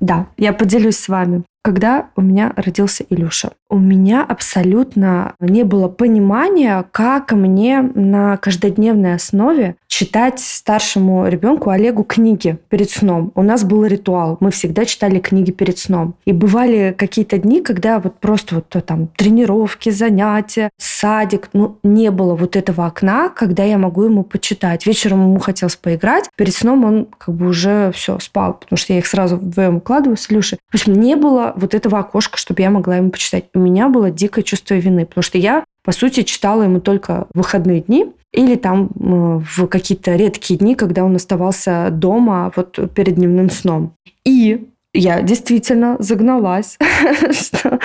Да, 0.00 0.28
я 0.36 0.52
поделюсь 0.52 0.98
с 0.98 1.08
вами 1.08 1.44
когда 1.64 2.10
у 2.14 2.20
меня 2.20 2.52
родился 2.56 3.06
Илюша. 3.08 3.52
У 3.70 3.78
меня 3.78 4.22
абсолютно 4.22 5.34
не 5.40 5.62
было 5.62 5.88
понимания, 5.88 6.84
как 6.92 7.32
мне 7.32 7.80
на 7.80 8.36
каждодневной 8.36 9.14
основе 9.14 9.76
читать 9.88 10.40
старшему 10.40 11.26
ребенку 11.26 11.70
Олегу 11.70 12.04
книги 12.04 12.58
перед 12.68 12.90
сном. 12.90 13.32
У 13.34 13.42
нас 13.42 13.64
был 13.64 13.86
ритуал. 13.86 14.36
Мы 14.40 14.50
всегда 14.50 14.84
читали 14.84 15.20
книги 15.20 15.52
перед 15.52 15.78
сном. 15.78 16.16
И 16.26 16.32
бывали 16.32 16.94
какие-то 16.96 17.38
дни, 17.38 17.62
когда 17.62 17.98
вот 17.98 18.20
просто 18.20 18.56
вот 18.56 18.84
там 18.84 19.06
тренировки, 19.16 19.90
занятия, 19.90 20.70
садик, 20.76 21.48
ну, 21.54 21.78
не 21.82 22.10
было 22.10 22.34
вот 22.34 22.56
этого 22.56 22.86
окна, 22.86 23.30
когда 23.30 23.64
я 23.64 23.78
могу 23.78 24.02
ему 24.02 24.22
почитать. 24.22 24.84
Вечером 24.84 25.22
ему 25.22 25.38
хотелось 25.38 25.76
поиграть, 25.76 26.28
перед 26.36 26.54
сном 26.54 26.84
он 26.84 27.06
как 27.16 27.34
бы 27.34 27.46
уже 27.46 27.90
все 27.92 28.18
спал, 28.18 28.54
потому 28.54 28.76
что 28.76 28.92
я 28.92 28.98
их 28.98 29.06
сразу 29.06 29.36
вдвоем 29.36 29.76
укладываю 29.76 30.16
с 30.16 30.30
Илюшей. 30.30 30.58
В 30.70 30.74
общем, 30.74 30.92
не 30.92 31.16
было 31.16 31.53
вот 31.56 31.74
этого 31.74 31.98
окошка, 31.98 32.38
чтобы 32.38 32.62
я 32.62 32.70
могла 32.70 32.96
ему 32.96 33.10
почитать. 33.10 33.44
У 33.54 33.58
меня 33.58 33.88
было 33.88 34.10
дикое 34.10 34.42
чувство 34.42 34.74
вины, 34.74 35.06
потому 35.06 35.22
что 35.22 35.38
я, 35.38 35.64
по 35.84 35.92
сути, 35.92 36.22
читала 36.22 36.62
ему 36.62 36.80
только 36.80 37.26
в 37.32 37.38
выходные 37.38 37.80
дни 37.80 38.06
или 38.32 38.56
там 38.56 38.90
в 38.94 39.66
какие-то 39.66 40.16
редкие 40.16 40.58
дни, 40.58 40.74
когда 40.74 41.04
он 41.04 41.14
оставался 41.16 41.88
дома 41.90 42.52
вот 42.56 42.78
перед 42.94 43.14
дневным 43.14 43.50
сном. 43.50 43.94
И 44.24 44.68
я 44.94 45.20
действительно 45.22 45.96
загналась, 45.98 46.78
что 47.32 47.80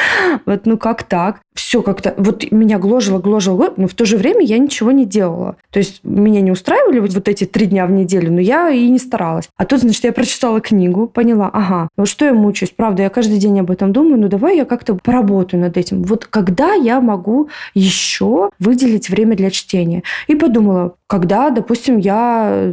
вот 0.45 0.65
ну 0.65 0.77
как 0.77 1.03
так? 1.03 1.41
Все 1.53 1.81
как-то, 1.81 2.13
вот 2.17 2.49
меня 2.51 2.77
гложило, 2.77 3.19
гложило, 3.19 3.73
но 3.75 3.87
в 3.87 3.93
то 3.93 4.05
же 4.05 4.15
время 4.15 4.41
я 4.41 4.57
ничего 4.59 4.91
не 4.91 5.05
делала. 5.05 5.57
То 5.71 5.79
есть 5.79 6.01
меня 6.03 6.39
не 6.41 6.51
устраивали 6.51 6.99
вот, 6.99 7.13
вот 7.13 7.27
эти 7.27 7.45
три 7.45 7.65
дня 7.65 7.85
в 7.85 7.91
неделю, 7.91 8.31
но 8.31 8.39
я 8.39 8.69
и 8.69 8.87
не 8.87 8.99
старалась. 8.99 9.49
А 9.57 9.65
тут, 9.65 9.81
значит, 9.81 10.03
я 10.03 10.13
прочитала 10.13 10.61
книгу, 10.61 11.07
поняла, 11.07 11.49
ага, 11.51 11.89
ну 11.97 12.05
что 12.05 12.25
я 12.25 12.33
мучаюсь? 12.33 12.71
Правда, 12.75 13.03
я 13.03 13.09
каждый 13.09 13.39
день 13.39 13.59
об 13.59 13.71
этом 13.71 13.91
думаю, 13.91 14.21
ну 14.21 14.29
давай 14.29 14.57
я 14.57 14.65
как-то 14.65 14.95
поработаю 14.95 15.61
над 15.61 15.75
этим. 15.75 16.03
Вот 16.03 16.25
когда 16.25 16.73
я 16.73 17.01
могу 17.01 17.49
еще 17.73 18.51
выделить 18.59 19.09
время 19.09 19.35
для 19.35 19.49
чтения? 19.49 20.03
И 20.27 20.35
подумала, 20.35 20.95
когда, 21.07 21.49
допустим, 21.49 21.97
я 21.97 22.71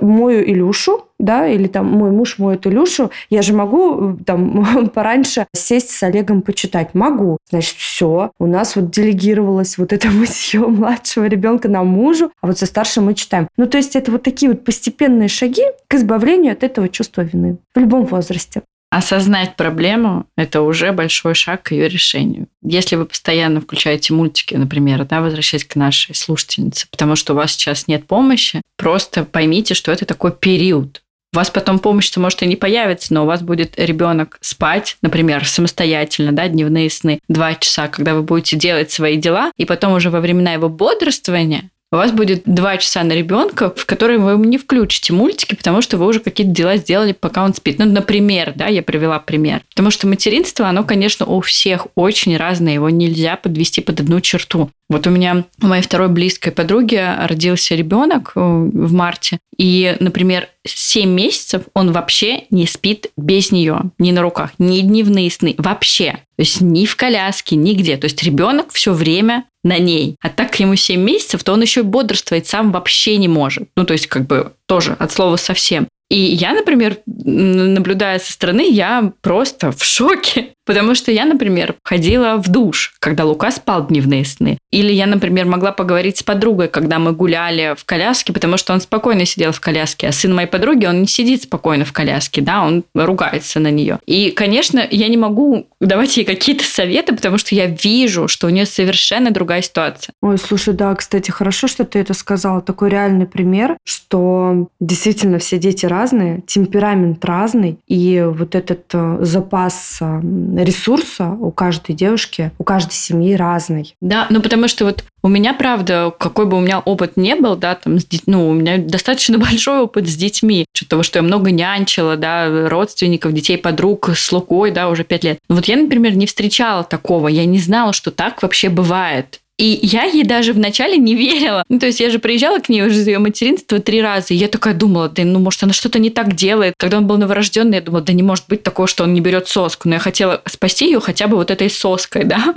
мою 0.00 0.42
Илюшу, 0.42 1.06
да, 1.18 1.46
или 1.46 1.68
там 1.68 1.86
мой 1.86 2.10
муж 2.10 2.38
моет 2.38 2.66
Илюшу, 2.66 3.10
я 3.30 3.42
же 3.42 3.54
могу 3.54 4.16
там 4.24 4.90
пораньше 4.94 5.46
сесть 5.52 5.90
с 5.90 6.02
Олегом 6.02 6.42
почитать. 6.42 6.94
Могу. 6.94 7.38
Значит, 7.50 7.76
все. 7.76 8.30
У 8.38 8.46
нас 8.46 8.76
вот 8.76 8.90
делегировалось 8.90 9.78
вот 9.78 9.92
это 9.92 10.08
мытье 10.08 10.60
младшего 10.66 11.26
ребенка 11.26 11.68
на 11.68 11.82
мужу, 11.82 12.32
а 12.40 12.48
вот 12.48 12.58
со 12.58 12.66
старшим 12.66 13.06
мы 13.06 13.14
читаем. 13.14 13.48
Ну, 13.56 13.66
то 13.66 13.76
есть 13.76 13.96
это 13.96 14.10
вот 14.10 14.22
такие 14.22 14.50
вот 14.50 14.64
постепенные 14.64 15.28
шаги 15.28 15.64
к 15.88 15.94
избавлению 15.94 16.52
от 16.52 16.62
этого 16.62 16.88
чувства 16.88 17.22
вины 17.22 17.58
в 17.74 17.78
любом 17.78 18.04
возрасте. 18.04 18.62
Осознать 18.94 19.56
проблему– 19.56 20.26
это 20.36 20.62
уже 20.62 20.92
большой 20.92 21.34
шаг 21.34 21.64
к 21.64 21.72
ее 21.72 21.88
решению. 21.88 22.46
Если 22.62 22.94
вы 22.94 23.06
постоянно 23.06 23.60
включаете 23.60 24.14
мультики, 24.14 24.54
например, 24.54 25.04
да, 25.04 25.20
возвращаясь 25.20 25.64
к 25.64 25.74
нашей 25.74 26.14
слушательнице, 26.14 26.86
потому 26.92 27.16
что 27.16 27.32
у 27.32 27.36
вас 27.36 27.54
сейчас 27.54 27.88
нет 27.88 28.06
помощи, 28.06 28.62
просто 28.76 29.24
поймите, 29.24 29.74
что 29.74 29.90
это 29.90 30.04
такой 30.04 30.30
период. 30.30 31.02
У 31.32 31.36
вас 31.38 31.50
потом 31.50 31.80
помощь-то 31.80 32.20
может 32.20 32.44
и 32.44 32.46
не 32.46 32.54
появится, 32.54 33.12
но 33.12 33.24
у 33.24 33.26
вас 33.26 33.42
будет 33.42 33.76
ребенок 33.76 34.38
спать, 34.40 34.96
например, 35.02 35.44
самостоятельно, 35.44 36.30
да, 36.30 36.46
дневные 36.46 36.88
сны, 36.88 37.18
два 37.26 37.56
часа, 37.56 37.88
когда 37.88 38.14
вы 38.14 38.22
будете 38.22 38.54
делать 38.54 38.92
свои 38.92 39.16
дела, 39.16 39.50
и 39.56 39.64
потом 39.64 39.94
уже 39.94 40.10
во 40.10 40.20
времена 40.20 40.52
его 40.52 40.68
бодрствования 40.68 41.70
у 41.94 41.96
вас 41.96 42.12
будет 42.12 42.42
два 42.44 42.76
часа 42.76 43.02
на 43.04 43.12
ребенка, 43.12 43.72
в 43.74 43.86
которые 43.86 44.18
вы 44.18 44.36
не 44.46 44.58
включите 44.58 45.12
мультики, 45.12 45.54
потому 45.54 45.80
что 45.80 45.96
вы 45.96 46.06
уже 46.06 46.20
какие-то 46.20 46.52
дела 46.52 46.76
сделали, 46.76 47.12
пока 47.12 47.44
он 47.44 47.54
спит. 47.54 47.78
Ну, 47.78 47.86
например, 47.86 48.52
да, 48.56 48.66
я 48.66 48.82
привела 48.82 49.18
пример. 49.20 49.62
Потому 49.70 49.90
что 49.90 50.06
материнство, 50.06 50.68
оно, 50.68 50.84
конечно, 50.84 51.24
у 51.26 51.40
всех 51.40 51.86
очень 51.94 52.36
разное, 52.36 52.74
его 52.74 52.90
нельзя 52.90 53.36
подвести 53.36 53.80
под 53.80 54.00
одну 54.00 54.20
черту. 54.20 54.70
Вот 54.90 55.06
у 55.06 55.10
меня 55.10 55.44
у 55.62 55.66
моей 55.66 55.82
второй 55.82 56.08
близкой 56.08 56.50
подруги 56.52 57.02
родился 57.26 57.74
ребенок 57.74 58.32
э, 58.34 58.40
в 58.40 58.92
марте, 58.92 59.38
и, 59.56 59.96
например, 60.00 60.48
7 60.66 61.08
месяцев 61.08 61.62
он 61.74 61.92
вообще 61.92 62.44
не 62.50 62.66
спит 62.66 63.10
без 63.16 63.50
нее, 63.50 63.82
ни 63.98 64.12
на 64.12 64.20
руках, 64.20 64.50
ни 64.58 64.80
дневные 64.80 65.30
сны, 65.30 65.54
вообще. 65.58 66.18
То 66.36 66.42
есть 66.42 66.60
ни 66.60 66.84
в 66.86 66.96
коляске, 66.96 67.56
нигде. 67.56 67.96
То 67.96 68.06
есть 68.06 68.22
ребенок 68.22 68.72
все 68.72 68.92
время 68.92 69.44
на 69.64 69.78
ней. 69.78 70.16
А 70.20 70.28
так 70.28 70.50
как 70.50 70.60
ему 70.60 70.76
7 70.76 71.00
месяцев, 71.00 71.42
то 71.42 71.52
он 71.52 71.62
еще 71.62 71.80
и 71.80 71.84
бодрствовать 71.84 72.46
сам 72.46 72.70
вообще 72.70 73.16
не 73.16 73.26
может. 73.28 73.68
Ну, 73.76 73.84
то 73.84 73.92
есть, 73.92 74.06
как 74.06 74.26
бы 74.26 74.52
тоже 74.66 74.94
от 74.98 75.10
слова 75.10 75.36
совсем. 75.36 75.88
И 76.14 76.16
я, 76.16 76.52
например, 76.52 76.98
наблюдая 77.06 78.20
со 78.20 78.32
стороны, 78.32 78.70
я 78.70 79.12
просто 79.20 79.72
в 79.72 79.82
шоке. 79.82 80.54
Потому 80.66 80.94
что 80.94 81.12
я, 81.12 81.26
например, 81.26 81.74
ходила 81.82 82.36
в 82.36 82.48
душ, 82.48 82.94
когда 82.98 83.24
Лука 83.24 83.50
спал 83.50 83.86
дневные 83.86 84.24
сны. 84.24 84.58
Или 84.70 84.92
я, 84.92 85.06
например, 85.06 85.44
могла 85.44 85.72
поговорить 85.72 86.18
с 86.18 86.22
подругой, 86.22 86.68
когда 86.68 86.98
мы 86.98 87.12
гуляли 87.12 87.74
в 87.76 87.84
коляске, 87.84 88.32
потому 88.32 88.56
что 88.56 88.72
он 88.72 88.80
спокойно 88.80 89.26
сидел 89.26 89.52
в 89.52 89.60
коляске. 89.60 90.08
А 90.08 90.12
сын 90.12 90.34
моей 90.34 90.48
подруги, 90.48 90.86
он 90.86 91.02
не 91.02 91.06
сидит 91.06 91.42
спокойно 91.42 91.84
в 91.84 91.92
коляске, 91.92 92.40
да, 92.40 92.64
он 92.64 92.84
ругается 92.94 93.60
на 93.60 93.70
нее. 93.70 93.98
И, 94.06 94.30
конечно, 94.30 94.86
я 94.90 95.08
не 95.08 95.18
могу 95.18 95.66
давать 95.80 96.16
ей 96.16 96.24
какие-то 96.24 96.64
советы, 96.64 97.14
потому 97.14 97.36
что 97.36 97.54
я 97.54 97.66
вижу, 97.66 98.26
что 98.26 98.46
у 98.46 98.50
нее 98.50 98.64
совершенно 98.64 99.30
другая 99.30 99.60
ситуация. 99.60 100.14
Ой, 100.22 100.38
слушай, 100.38 100.72
да, 100.72 100.94
кстати, 100.94 101.30
хорошо, 101.30 101.68
что 101.68 101.84
ты 101.84 101.98
это 101.98 102.14
сказала. 102.14 102.62
Такой 102.62 102.88
реальный 102.88 103.26
пример, 103.26 103.76
что 103.84 104.68
действительно 104.80 105.38
все 105.38 105.58
дети 105.58 105.84
разные, 105.84 106.03
темперамент 106.46 107.24
разный, 107.24 107.78
и 107.86 108.24
вот 108.26 108.54
этот 108.54 108.84
э, 108.92 109.18
запас 109.20 109.98
э, 110.00 110.20
ресурса 110.56 111.30
у 111.30 111.50
каждой 111.50 111.94
девушки, 111.94 112.52
у 112.58 112.64
каждой 112.64 112.94
семьи 112.94 113.34
разный. 113.34 113.94
Да, 114.00 114.26
ну 114.30 114.40
потому 114.40 114.68
что 114.68 114.84
вот 114.84 115.04
у 115.24 115.28
меня, 115.28 115.54
правда, 115.54 116.12
какой 116.18 116.44
бы 116.44 116.58
у 116.58 116.60
меня 116.60 116.80
опыт 116.80 117.16
не 117.16 117.34
был, 117.34 117.56
да, 117.56 117.74
там, 117.76 117.98
с 117.98 118.04
детьми, 118.04 118.34
ну, 118.34 118.50
у 118.50 118.52
меня 118.52 118.76
достаточно 118.76 119.38
большой 119.38 119.80
опыт 119.80 120.06
с 120.06 120.14
детьми, 120.14 120.66
что 120.74 120.86
того, 120.86 121.02
что 121.02 121.18
я 121.18 121.22
много 121.22 121.50
нянчила, 121.50 122.16
да, 122.16 122.68
родственников, 122.68 123.32
детей, 123.32 123.56
подруг 123.56 124.10
с 124.10 124.30
Лукой, 124.32 124.70
да, 124.70 124.90
уже 124.90 125.02
пять 125.02 125.24
лет. 125.24 125.38
Вот 125.48 125.64
я, 125.64 125.76
например, 125.76 126.14
не 126.14 126.26
встречала 126.26 126.84
такого, 126.84 127.28
я 127.28 127.46
не 127.46 127.58
знала, 127.58 127.94
что 127.94 128.10
так 128.10 128.42
вообще 128.42 128.68
бывает. 128.68 129.40
И 129.56 129.78
я 129.82 130.04
ей 130.04 130.24
даже 130.24 130.52
вначале 130.52 130.96
не 130.96 131.14
верила. 131.14 131.62
Ну, 131.68 131.78
то 131.78 131.86
есть 131.86 132.00
я 132.00 132.10
же 132.10 132.18
приезжала 132.18 132.58
к 132.58 132.68
ней 132.68 132.82
уже 132.82 132.96
из 132.96 133.06
ее 133.06 133.20
материнства 133.20 133.78
три 133.78 134.02
раза, 134.02 134.34
и 134.34 134.36
я 134.36 134.48
такая 134.48 134.74
думала, 134.74 135.08
да 135.08 135.22
ну, 135.22 135.38
может, 135.38 135.62
она 135.62 135.72
что-то 135.72 136.00
не 136.00 136.10
так 136.10 136.34
делает. 136.34 136.74
Когда 136.76 136.98
он 136.98 137.06
был 137.06 137.18
новорожденный, 137.18 137.76
я 137.76 137.80
думала, 137.80 138.02
да 138.02 138.12
не 138.12 138.24
может 138.24 138.46
быть 138.48 138.64
такого, 138.64 138.88
что 138.88 139.04
он 139.04 139.14
не 139.14 139.20
берет 139.20 139.46
соску. 139.46 139.88
Но 139.88 139.94
я 139.94 140.00
хотела 140.00 140.42
спасти 140.46 140.86
ее 140.86 140.98
хотя 140.98 141.28
бы 141.28 141.36
вот 141.36 141.52
этой 141.52 141.70
соской, 141.70 142.24
да. 142.24 142.52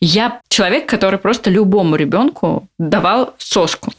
Я 0.00 0.40
человек, 0.48 0.86
который 0.86 1.18
просто 1.18 1.48
любому 1.50 1.96
ребенку 1.96 2.68
давал 2.78 3.34
соску. 3.38 3.92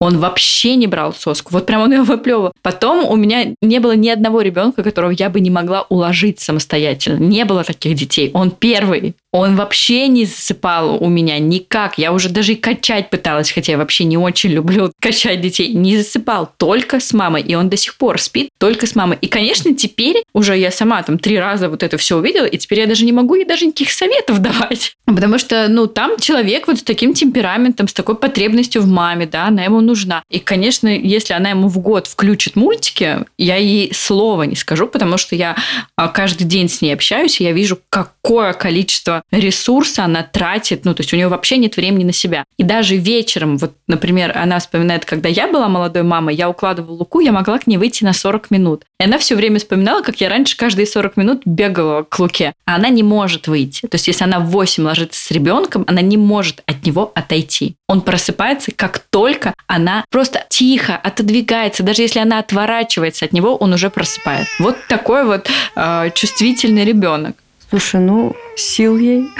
Он 0.00 0.18
вообще 0.18 0.74
не 0.74 0.88
брал 0.88 1.14
соску. 1.14 1.52
Вот 1.52 1.64
прям 1.64 1.82
он 1.82 1.92
ее 1.92 2.02
выплевывал. 2.02 2.50
Потом 2.62 3.04
у 3.08 3.14
меня 3.14 3.54
не 3.62 3.78
было 3.78 3.92
ни 3.94 4.08
одного 4.08 4.40
ребенка, 4.40 4.82
которого 4.82 5.12
я 5.12 5.30
бы 5.30 5.38
не 5.38 5.50
могла 5.50 5.82
уложить 5.82 6.40
самостоятельно. 6.40 7.18
Не 7.22 7.44
было 7.44 7.62
таких 7.62 7.94
детей. 7.94 8.32
Он 8.34 8.50
первый. 8.50 9.14
Он 9.32 9.56
вообще 9.56 10.08
не 10.08 10.26
засыпал 10.26 11.02
у 11.02 11.08
меня 11.08 11.38
никак. 11.38 11.96
Я 11.96 12.12
уже 12.12 12.28
даже 12.28 12.52
и 12.52 12.56
качать 12.56 13.08
пыталась, 13.08 13.50
хотя 13.50 13.72
я 13.72 13.78
вообще 13.78 14.04
не 14.04 14.18
очень 14.18 14.50
люблю 14.50 14.92
качать 15.00 15.40
детей. 15.40 15.72
Не 15.72 15.96
засыпал 15.96 16.52
только 16.58 17.00
с 17.00 17.14
мамой. 17.14 17.40
И 17.40 17.54
он 17.54 17.70
до 17.70 17.78
сих 17.78 17.96
пор 17.96 18.20
спит 18.20 18.50
только 18.58 18.86
с 18.86 18.94
мамой. 18.94 19.16
И, 19.22 19.28
конечно, 19.28 19.74
теперь 19.74 20.22
уже 20.34 20.56
я 20.56 20.70
сама 20.70 21.02
там 21.02 21.18
три 21.18 21.38
раза 21.38 21.70
вот 21.70 21.82
это 21.82 21.96
все 21.96 22.18
увидела, 22.18 22.44
и 22.44 22.58
теперь 22.58 22.80
я 22.80 22.86
даже 22.86 23.06
не 23.06 23.12
могу 23.12 23.36
ей 23.36 23.46
даже 23.46 23.66
никаких 23.66 23.90
советов 23.90 24.38
давать. 24.42 24.96
Потому 25.06 25.38
что, 25.38 25.66
ну, 25.68 25.86
там 25.86 26.18
человек 26.18 26.68
вот 26.68 26.78
с 26.78 26.82
таким 26.82 27.14
темпераментом, 27.14 27.88
с 27.88 27.94
такой 27.94 28.16
потребностью 28.16 28.82
в 28.82 28.86
маме, 28.86 29.26
да, 29.26 29.46
она 29.46 29.64
ему 29.64 29.80
нужна. 29.80 30.22
И, 30.30 30.40
конечно, 30.40 30.88
если 30.88 31.32
она 31.32 31.50
ему 31.50 31.68
в 31.68 31.78
год 31.78 32.06
включит 32.06 32.54
мультики, 32.54 33.20
я 33.38 33.56
ей 33.56 33.92
слова 33.94 34.42
не 34.42 34.56
скажу, 34.56 34.86
потому 34.86 35.16
что 35.16 35.34
я 35.36 35.56
а, 35.96 36.08
каждый 36.08 36.44
день 36.44 36.68
с 36.68 36.82
ней 36.82 36.92
общаюсь, 36.92 37.40
и 37.40 37.44
я 37.44 37.52
вижу, 37.52 37.78
какое 37.88 38.52
количество 38.52 39.21
ресурса 39.30 40.04
она 40.04 40.22
тратит. 40.22 40.84
Ну, 40.84 40.94
то 40.94 41.02
есть 41.02 41.12
у 41.12 41.16
нее 41.16 41.28
вообще 41.28 41.56
нет 41.58 41.76
времени 41.76 42.04
на 42.04 42.12
себя. 42.12 42.44
И 42.56 42.62
даже 42.62 42.96
вечером, 42.96 43.56
вот, 43.58 43.74
например, 43.86 44.36
она 44.36 44.58
вспоминает, 44.58 45.04
когда 45.04 45.28
я 45.28 45.48
была 45.48 45.68
молодой 45.68 46.02
мамой, 46.02 46.34
я 46.34 46.48
укладывала 46.48 46.96
Луку, 46.96 47.20
я 47.20 47.32
могла 47.32 47.58
к 47.58 47.66
ней 47.66 47.76
выйти 47.76 48.04
на 48.04 48.12
40 48.12 48.50
минут. 48.50 48.84
И 49.00 49.04
она 49.04 49.18
все 49.18 49.34
время 49.34 49.58
вспоминала, 49.58 50.02
как 50.02 50.20
я 50.20 50.28
раньше 50.28 50.56
каждые 50.56 50.86
40 50.86 51.16
минут 51.16 51.42
бегала 51.44 52.02
к 52.02 52.18
Луке. 52.18 52.54
А 52.66 52.76
она 52.76 52.88
не 52.88 53.02
может 53.02 53.48
выйти. 53.48 53.86
То 53.86 53.96
есть 53.96 54.06
если 54.06 54.24
она 54.24 54.40
в 54.40 54.46
8 54.46 54.82
ложится 54.84 55.20
с 55.20 55.30
ребенком, 55.30 55.84
она 55.86 56.00
не 56.00 56.16
может 56.16 56.62
от 56.66 56.84
него 56.86 57.12
отойти. 57.14 57.76
Он 57.88 58.00
просыпается, 58.00 58.72
как 58.74 59.00
только 59.10 59.54
она 59.66 60.04
просто 60.10 60.46
тихо 60.48 60.96
отодвигается. 60.96 61.82
Даже 61.82 62.02
если 62.02 62.20
она 62.20 62.38
отворачивается 62.38 63.24
от 63.24 63.32
него, 63.32 63.56
он 63.56 63.72
уже 63.72 63.90
просыпает. 63.90 64.46
Вот 64.58 64.76
такой 64.88 65.24
вот 65.24 65.48
э, 65.76 66.10
чувствительный 66.14 66.84
ребенок. 66.84 67.36
Слушай, 67.72 68.00
ну, 68.00 68.36
сил 68.54 68.98
ей. 68.98 69.30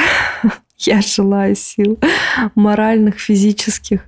Я 0.78 1.02
желаю 1.02 1.54
сил 1.54 1.98
моральных, 2.54 3.18
физических. 3.20 4.00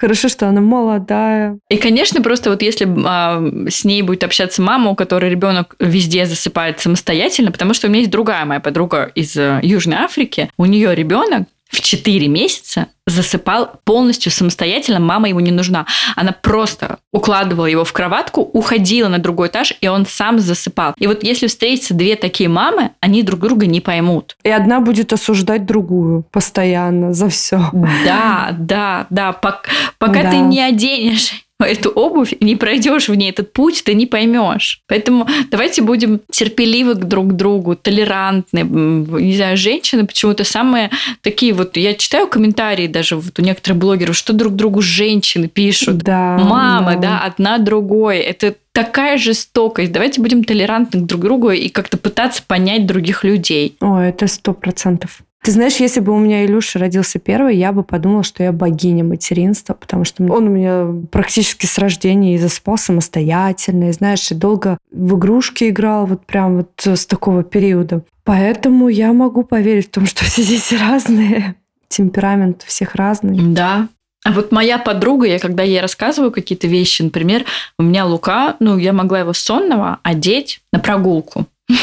Хорошо, 0.00 0.28
что 0.28 0.48
она 0.48 0.60
молодая. 0.60 1.56
И, 1.68 1.76
конечно, 1.76 2.20
просто 2.20 2.50
вот 2.50 2.62
если 2.62 2.84
э, 2.84 3.70
с 3.70 3.84
ней 3.84 4.02
будет 4.02 4.24
общаться 4.24 4.60
мама, 4.60 4.90
у 4.90 4.96
которой 4.96 5.30
ребенок 5.30 5.76
везде 5.78 6.26
засыпает 6.26 6.80
самостоятельно, 6.80 7.52
потому 7.52 7.72
что 7.72 7.86
у 7.86 7.90
меня 7.90 8.00
есть 8.00 8.10
другая 8.10 8.44
моя 8.44 8.58
подруга 8.58 9.12
из 9.14 9.36
э, 9.36 9.60
Южной 9.62 9.98
Африки, 9.98 10.50
у 10.58 10.66
нее 10.66 10.92
ребенок 10.92 11.44
в 11.70 11.80
4 11.80 12.28
месяца 12.28 12.88
засыпал 13.06 13.80
полностью 13.84 14.30
самостоятельно, 14.30 15.00
мама 15.00 15.28
ему 15.28 15.40
не 15.40 15.50
нужна. 15.50 15.86
Она 16.16 16.32
просто 16.32 16.98
укладывала 17.12 17.66
его 17.66 17.84
в 17.84 17.92
кроватку, 17.92 18.42
уходила 18.42 19.08
на 19.08 19.18
другой 19.18 19.48
этаж, 19.48 19.74
и 19.80 19.88
он 19.88 20.06
сам 20.06 20.38
засыпал. 20.38 20.94
И 20.96 21.06
вот 21.06 21.22
если 21.22 21.46
встретятся 21.46 21.94
две 21.94 22.16
такие 22.16 22.48
мамы, 22.48 22.90
они 23.00 23.22
друг 23.22 23.40
друга 23.40 23.66
не 23.66 23.80
поймут. 23.80 24.36
И 24.44 24.50
одна 24.50 24.80
будет 24.80 25.12
осуждать 25.12 25.66
другую 25.66 26.24
постоянно 26.30 27.12
за 27.12 27.28
все. 27.28 27.70
Да, 28.04 28.50
да, 28.56 29.06
да. 29.10 29.32
Пока, 29.32 29.70
пока 29.98 30.22
да. 30.22 30.30
ты 30.30 30.36
не 30.38 30.60
оденешь 30.60 31.44
эту 31.64 31.90
обувь, 31.90 32.34
не 32.40 32.56
пройдешь 32.56 33.08
в 33.08 33.14
ней 33.14 33.30
этот 33.30 33.52
путь, 33.52 33.82
ты 33.84 33.94
не 33.94 34.06
поймешь. 34.06 34.82
Поэтому 34.88 35.26
давайте 35.50 35.82
будем 35.82 36.20
терпеливы 36.30 36.94
друг 36.94 37.28
к 37.28 37.32
другу, 37.32 37.76
толерантны. 37.76 38.60
Не 38.60 39.36
знаю, 39.36 39.56
женщины 39.56 40.06
почему-то 40.06 40.44
самые 40.44 40.90
такие 41.22 41.52
вот... 41.52 41.76
Я 41.76 41.94
читаю 41.94 42.26
комментарии 42.26 42.86
даже 42.86 43.16
вот 43.16 43.38
у 43.38 43.42
некоторых 43.42 43.78
блогеров, 43.78 44.16
что 44.16 44.32
друг 44.32 44.54
другу 44.54 44.80
женщины 44.80 45.48
пишут. 45.48 45.98
Да. 45.98 46.38
Мамы, 46.38 46.94
да, 46.94 47.00
да 47.00 47.20
одна 47.20 47.58
другой. 47.58 48.18
Это 48.18 48.54
такая 48.72 49.18
жестокость. 49.18 49.92
Давайте 49.92 50.20
будем 50.20 50.44
толерантны 50.44 51.00
друг 51.00 51.20
к 51.20 51.24
другу 51.24 51.50
и 51.50 51.68
как-то 51.68 51.98
пытаться 51.98 52.42
понять 52.46 52.86
других 52.86 53.24
людей. 53.24 53.76
О, 53.80 53.98
это 53.98 54.26
сто 54.26 54.52
процентов. 54.52 55.20
Ты 55.42 55.52
знаешь, 55.52 55.76
если 55.76 56.00
бы 56.00 56.12
у 56.12 56.18
меня 56.18 56.44
Илюша 56.44 56.78
родился 56.78 57.18
первый, 57.18 57.56
я 57.56 57.72
бы 57.72 57.82
подумала, 57.82 58.22
что 58.22 58.42
я 58.42 58.52
богиня 58.52 59.04
материнства, 59.04 59.72
потому 59.72 60.04
что 60.04 60.22
он 60.24 60.48
у 60.48 60.50
меня 60.50 60.86
практически 61.10 61.64
с 61.64 61.78
рождения 61.78 62.34
и 62.34 62.38
засыпал 62.38 62.76
самостоятельно, 62.76 63.88
и, 63.88 63.92
знаешь, 63.92 64.30
и 64.30 64.34
долго 64.34 64.76
в 64.92 65.16
игрушки 65.16 65.70
играл, 65.70 66.04
вот 66.04 66.26
прям 66.26 66.58
вот 66.58 66.70
с 66.84 67.06
такого 67.06 67.42
периода. 67.42 68.02
Поэтому 68.24 68.88
я 68.88 69.14
могу 69.14 69.42
поверить 69.42 69.88
в 69.88 69.90
том, 69.92 70.04
что 70.04 70.24
все 70.24 70.44
дети 70.44 70.74
разные, 70.74 71.54
темперамент 71.88 72.62
всех 72.62 72.94
разный. 72.94 73.38
Да, 73.40 73.88
а 74.24 74.32
вот 74.32 74.52
моя 74.52 74.78
подруга, 74.78 75.26
я 75.26 75.38
когда 75.38 75.62
ей 75.62 75.80
рассказываю 75.80 76.30
какие-то 76.30 76.66
вещи, 76.66 77.02
например, 77.02 77.46
у 77.78 77.82
меня 77.82 78.04
Лука, 78.04 78.56
ну, 78.60 78.76
я 78.76 78.92
могла 78.92 79.20
его 79.20 79.32
сонного 79.32 79.98
одеть 80.02 80.60
на 80.72 80.80
прогулку. 80.80 81.46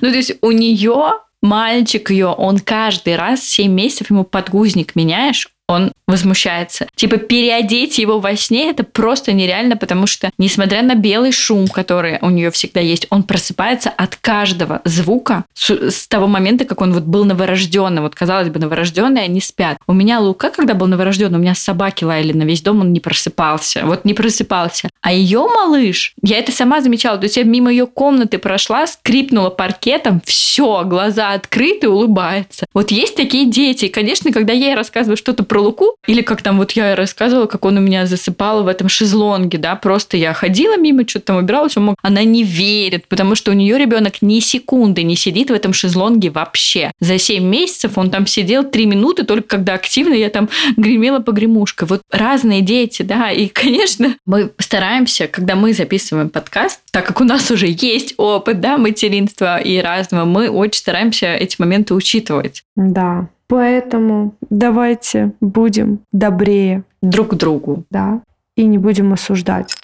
Ну, 0.00 0.10
то 0.10 0.16
есть 0.16 0.36
у 0.42 0.52
нее 0.52 1.14
мальчик 1.42 2.10
ее, 2.10 2.26
он 2.28 2.58
каждый 2.58 3.16
раз 3.16 3.44
7 3.44 3.70
месяцев 3.72 4.10
ему 4.10 4.24
подгузник 4.24 4.96
меняешь, 4.96 5.48
он 5.68 5.92
возмущается. 6.06 6.86
Типа 6.96 7.18
переодеть 7.18 7.98
его 7.98 8.18
во 8.18 8.34
сне 8.34 8.70
это 8.70 8.82
просто 8.82 9.32
нереально, 9.34 9.76
потому 9.76 10.06
что, 10.06 10.30
несмотря 10.38 10.82
на 10.82 10.94
белый 10.94 11.30
шум, 11.32 11.68
который 11.68 12.18
у 12.22 12.30
нее 12.30 12.50
всегда 12.50 12.80
есть, 12.80 13.06
он 13.10 13.22
просыпается 13.22 13.90
от 13.90 14.16
каждого 14.16 14.80
звука 14.84 15.44
с, 15.52 15.70
с 15.70 16.08
того 16.08 16.26
момента, 16.26 16.64
как 16.64 16.80
он 16.80 16.94
вот 16.94 17.04
был 17.04 17.26
новорожденный. 17.26 18.00
Вот 18.00 18.14
казалось 18.14 18.48
бы, 18.48 18.58
новорожденные 18.58 19.24
они 19.24 19.40
спят. 19.42 19.76
У 19.86 19.92
меня 19.92 20.18
Лука, 20.20 20.48
когда 20.48 20.72
был 20.72 20.86
новорожденный, 20.86 21.38
у 21.38 21.42
меня 21.42 21.54
собаки 21.54 22.04
лаяли 22.04 22.32
на 22.32 22.44
весь 22.44 22.62
дом, 22.62 22.80
он 22.80 22.92
не 22.94 23.00
просыпался. 23.00 23.82
Вот 23.84 24.06
не 24.06 24.14
просыпался. 24.14 24.88
А 25.02 25.12
ее 25.12 25.46
малыш, 25.46 26.14
я 26.22 26.38
это 26.38 26.52
сама 26.52 26.80
замечала, 26.80 27.18
то 27.18 27.24
есть 27.24 27.36
я 27.36 27.44
мимо 27.44 27.70
ее 27.70 27.86
комнаты 27.86 28.38
прошла, 28.38 28.86
скрипнула 28.86 29.50
паркетом, 29.50 30.22
все, 30.24 30.84
глаза 30.84 31.32
открыты, 31.34 31.90
улыбается. 31.90 32.64
Вот 32.72 32.90
есть 32.90 33.16
такие 33.16 33.44
дети. 33.44 33.88
Конечно, 33.88 34.32
когда 34.32 34.54
я 34.54 34.68
ей 34.68 34.74
рассказываю 34.74 35.18
что-то 35.18 35.44
про 35.44 35.57
Луку, 35.60 35.96
или 36.06 36.22
как 36.22 36.42
там 36.42 36.58
вот 36.58 36.72
я 36.72 36.94
рассказывала, 36.96 37.46
как 37.46 37.64
он 37.64 37.78
у 37.78 37.80
меня 37.80 38.06
засыпал 38.06 38.64
в 38.64 38.68
этом 38.68 38.88
шезлонге, 38.88 39.58
да, 39.58 39.76
просто 39.76 40.16
я 40.16 40.32
ходила 40.32 40.76
мимо, 40.76 41.06
что-то 41.06 41.26
там 41.26 41.36
убиралась, 41.36 41.76
он 41.76 41.84
мог... 41.86 41.96
она 42.02 42.24
не 42.24 42.42
верит, 42.42 43.06
потому 43.08 43.34
что 43.34 43.50
у 43.50 43.54
нее 43.54 43.78
ребенок 43.78 44.22
ни 44.22 44.40
секунды 44.40 45.02
не 45.02 45.16
сидит 45.16 45.50
в 45.50 45.54
этом 45.54 45.72
шезлонге 45.72 46.30
вообще. 46.30 46.92
За 47.00 47.18
7 47.18 47.44
месяцев 47.44 47.98
он 47.98 48.10
там 48.10 48.26
сидел 48.26 48.64
3 48.64 48.86
минуты, 48.86 49.24
только 49.24 49.48
когда 49.48 49.74
активно 49.74 50.14
я 50.14 50.30
там 50.30 50.48
гремела 50.76 51.20
погремушка. 51.20 51.86
Вот 51.86 52.02
разные 52.10 52.60
дети, 52.60 53.02
да, 53.02 53.30
и, 53.30 53.48
конечно, 53.48 54.16
мы 54.26 54.50
стараемся, 54.58 55.28
когда 55.28 55.54
мы 55.54 55.72
записываем 55.72 56.30
подкаст, 56.30 56.80
так 56.90 57.06
как 57.06 57.20
у 57.20 57.24
нас 57.24 57.50
уже 57.50 57.66
есть 57.68 58.14
опыт, 58.16 58.60
да, 58.60 58.78
материнства 58.78 59.58
и 59.58 59.78
разного, 59.78 60.24
мы 60.24 60.48
очень 60.48 60.78
стараемся 60.78 61.34
эти 61.34 61.56
моменты 61.58 61.94
учитывать. 61.94 62.62
Да, 62.76 63.28
Поэтому 63.48 64.34
давайте 64.50 65.32
будем 65.40 66.00
добрее 66.12 66.84
друг 67.00 67.30
к 67.30 67.34
другу. 67.34 67.84
Да, 67.90 68.20
и 68.56 68.64
не 68.64 68.76
будем 68.76 69.12
осуждать. 69.14 69.74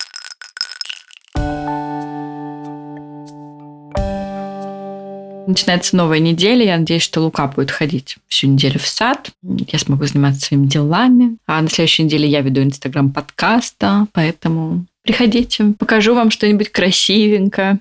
Начинается 5.47 5.97
новая 5.97 6.21
неделя. 6.21 6.65
Я 6.65 6.79
надеюсь, 6.79 7.03
что 7.03 7.21
Лука 7.21 7.47
будет 7.47 7.71
ходить 7.71 8.17
всю 8.29 8.49
неделю 8.49 8.79
в 8.79 8.87
сад. 8.87 9.31
Я 9.43 9.79
смогу 9.79 10.05
заниматься 10.05 10.47
своими 10.47 10.67
делами. 10.67 11.37
А 11.47 11.61
на 11.61 11.69
следующей 11.69 12.05
неделе 12.05 12.29
я 12.29 12.41
веду 12.41 12.63
инстаграм 12.63 13.13
подкаста, 13.13 14.07
поэтому 14.13 14.87
Приходите, 15.05 15.75
покажу 15.79 16.15
вам 16.15 16.31
что-нибудь 16.31 16.71
красивенькое. 16.71 17.79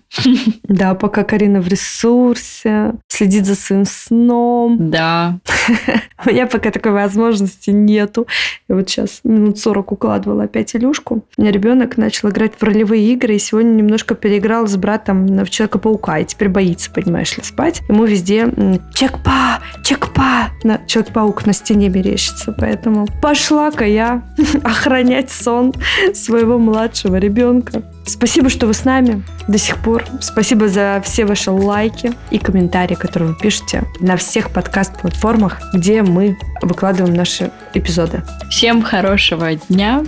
Да, 0.63 0.93
пока 0.93 1.23
Карина 1.23 1.61
в 1.61 1.67
ресурсе, 1.69 2.95
следит 3.13 3.45
за 3.45 3.55
своим 3.55 3.85
сном. 3.85 4.77
Да. 4.89 5.39
У 6.25 6.29
меня 6.29 6.47
пока 6.47 6.71
такой 6.71 6.91
возможности 6.91 7.69
нету. 7.69 8.27
Я 8.67 8.75
вот 8.75 8.89
сейчас 8.89 9.21
минут 9.23 9.59
40 9.59 9.91
укладывала 9.91 10.43
опять 10.43 10.75
Илюшку. 10.75 11.23
У 11.37 11.41
меня 11.41 11.51
ребенок 11.51 11.97
начал 11.97 12.29
играть 12.29 12.53
в 12.57 12.63
ролевые 12.63 13.13
игры, 13.13 13.35
и 13.35 13.39
сегодня 13.39 13.69
немножко 13.69 14.15
переиграл 14.15 14.67
с 14.67 14.75
братом 14.77 15.27
в 15.27 15.49
Человека-паука, 15.49 16.19
и 16.19 16.25
теперь 16.25 16.49
боится, 16.49 16.89
понимаешь 16.91 17.37
ли, 17.37 17.43
спать. 17.43 17.81
Ему 17.87 18.05
везде 18.05 18.47
Чекпа, 18.93 19.59
Чекпа. 19.83 20.49
На 20.63 20.79
Человек-паук 20.87 21.45
на 21.45 21.53
стене 21.53 21.89
мерещится, 21.89 22.55
поэтому 22.57 23.07
пошла-ка 23.21 23.85
я 23.85 24.23
охранять 24.63 25.29
сон 25.29 25.73
своего 26.13 26.57
младшего 26.57 27.17
ребенка. 27.17 27.83
Спасибо, 28.05 28.49
что 28.49 28.67
вы 28.67 28.73
с 28.73 28.85
нами 28.85 29.23
до 29.47 29.57
сих 29.57 29.77
пор. 29.77 30.05
Спасибо 30.21 30.67
за 30.67 31.01
все 31.05 31.25
ваши 31.25 31.51
лайки 31.51 32.13
и 32.31 32.37
комментарии, 32.37 32.95
которые 32.95 33.29
вы 33.29 33.35
пишете 33.35 33.83
на 33.99 34.17
всех 34.17 34.51
подкаст-платформах, 34.51 35.61
где 35.73 36.01
мы 36.01 36.37
выкладываем 36.61 37.15
наши 37.15 37.51
эпизоды. 37.73 38.23
Всем 38.49 38.81
хорошего 38.81 39.55
дня 39.55 40.03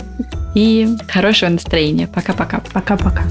и 0.54 0.88
хорошего 1.08 1.52
настроения. 1.52 2.08
Пока-пока. 2.08 2.62
Пока-пока. 2.74 3.24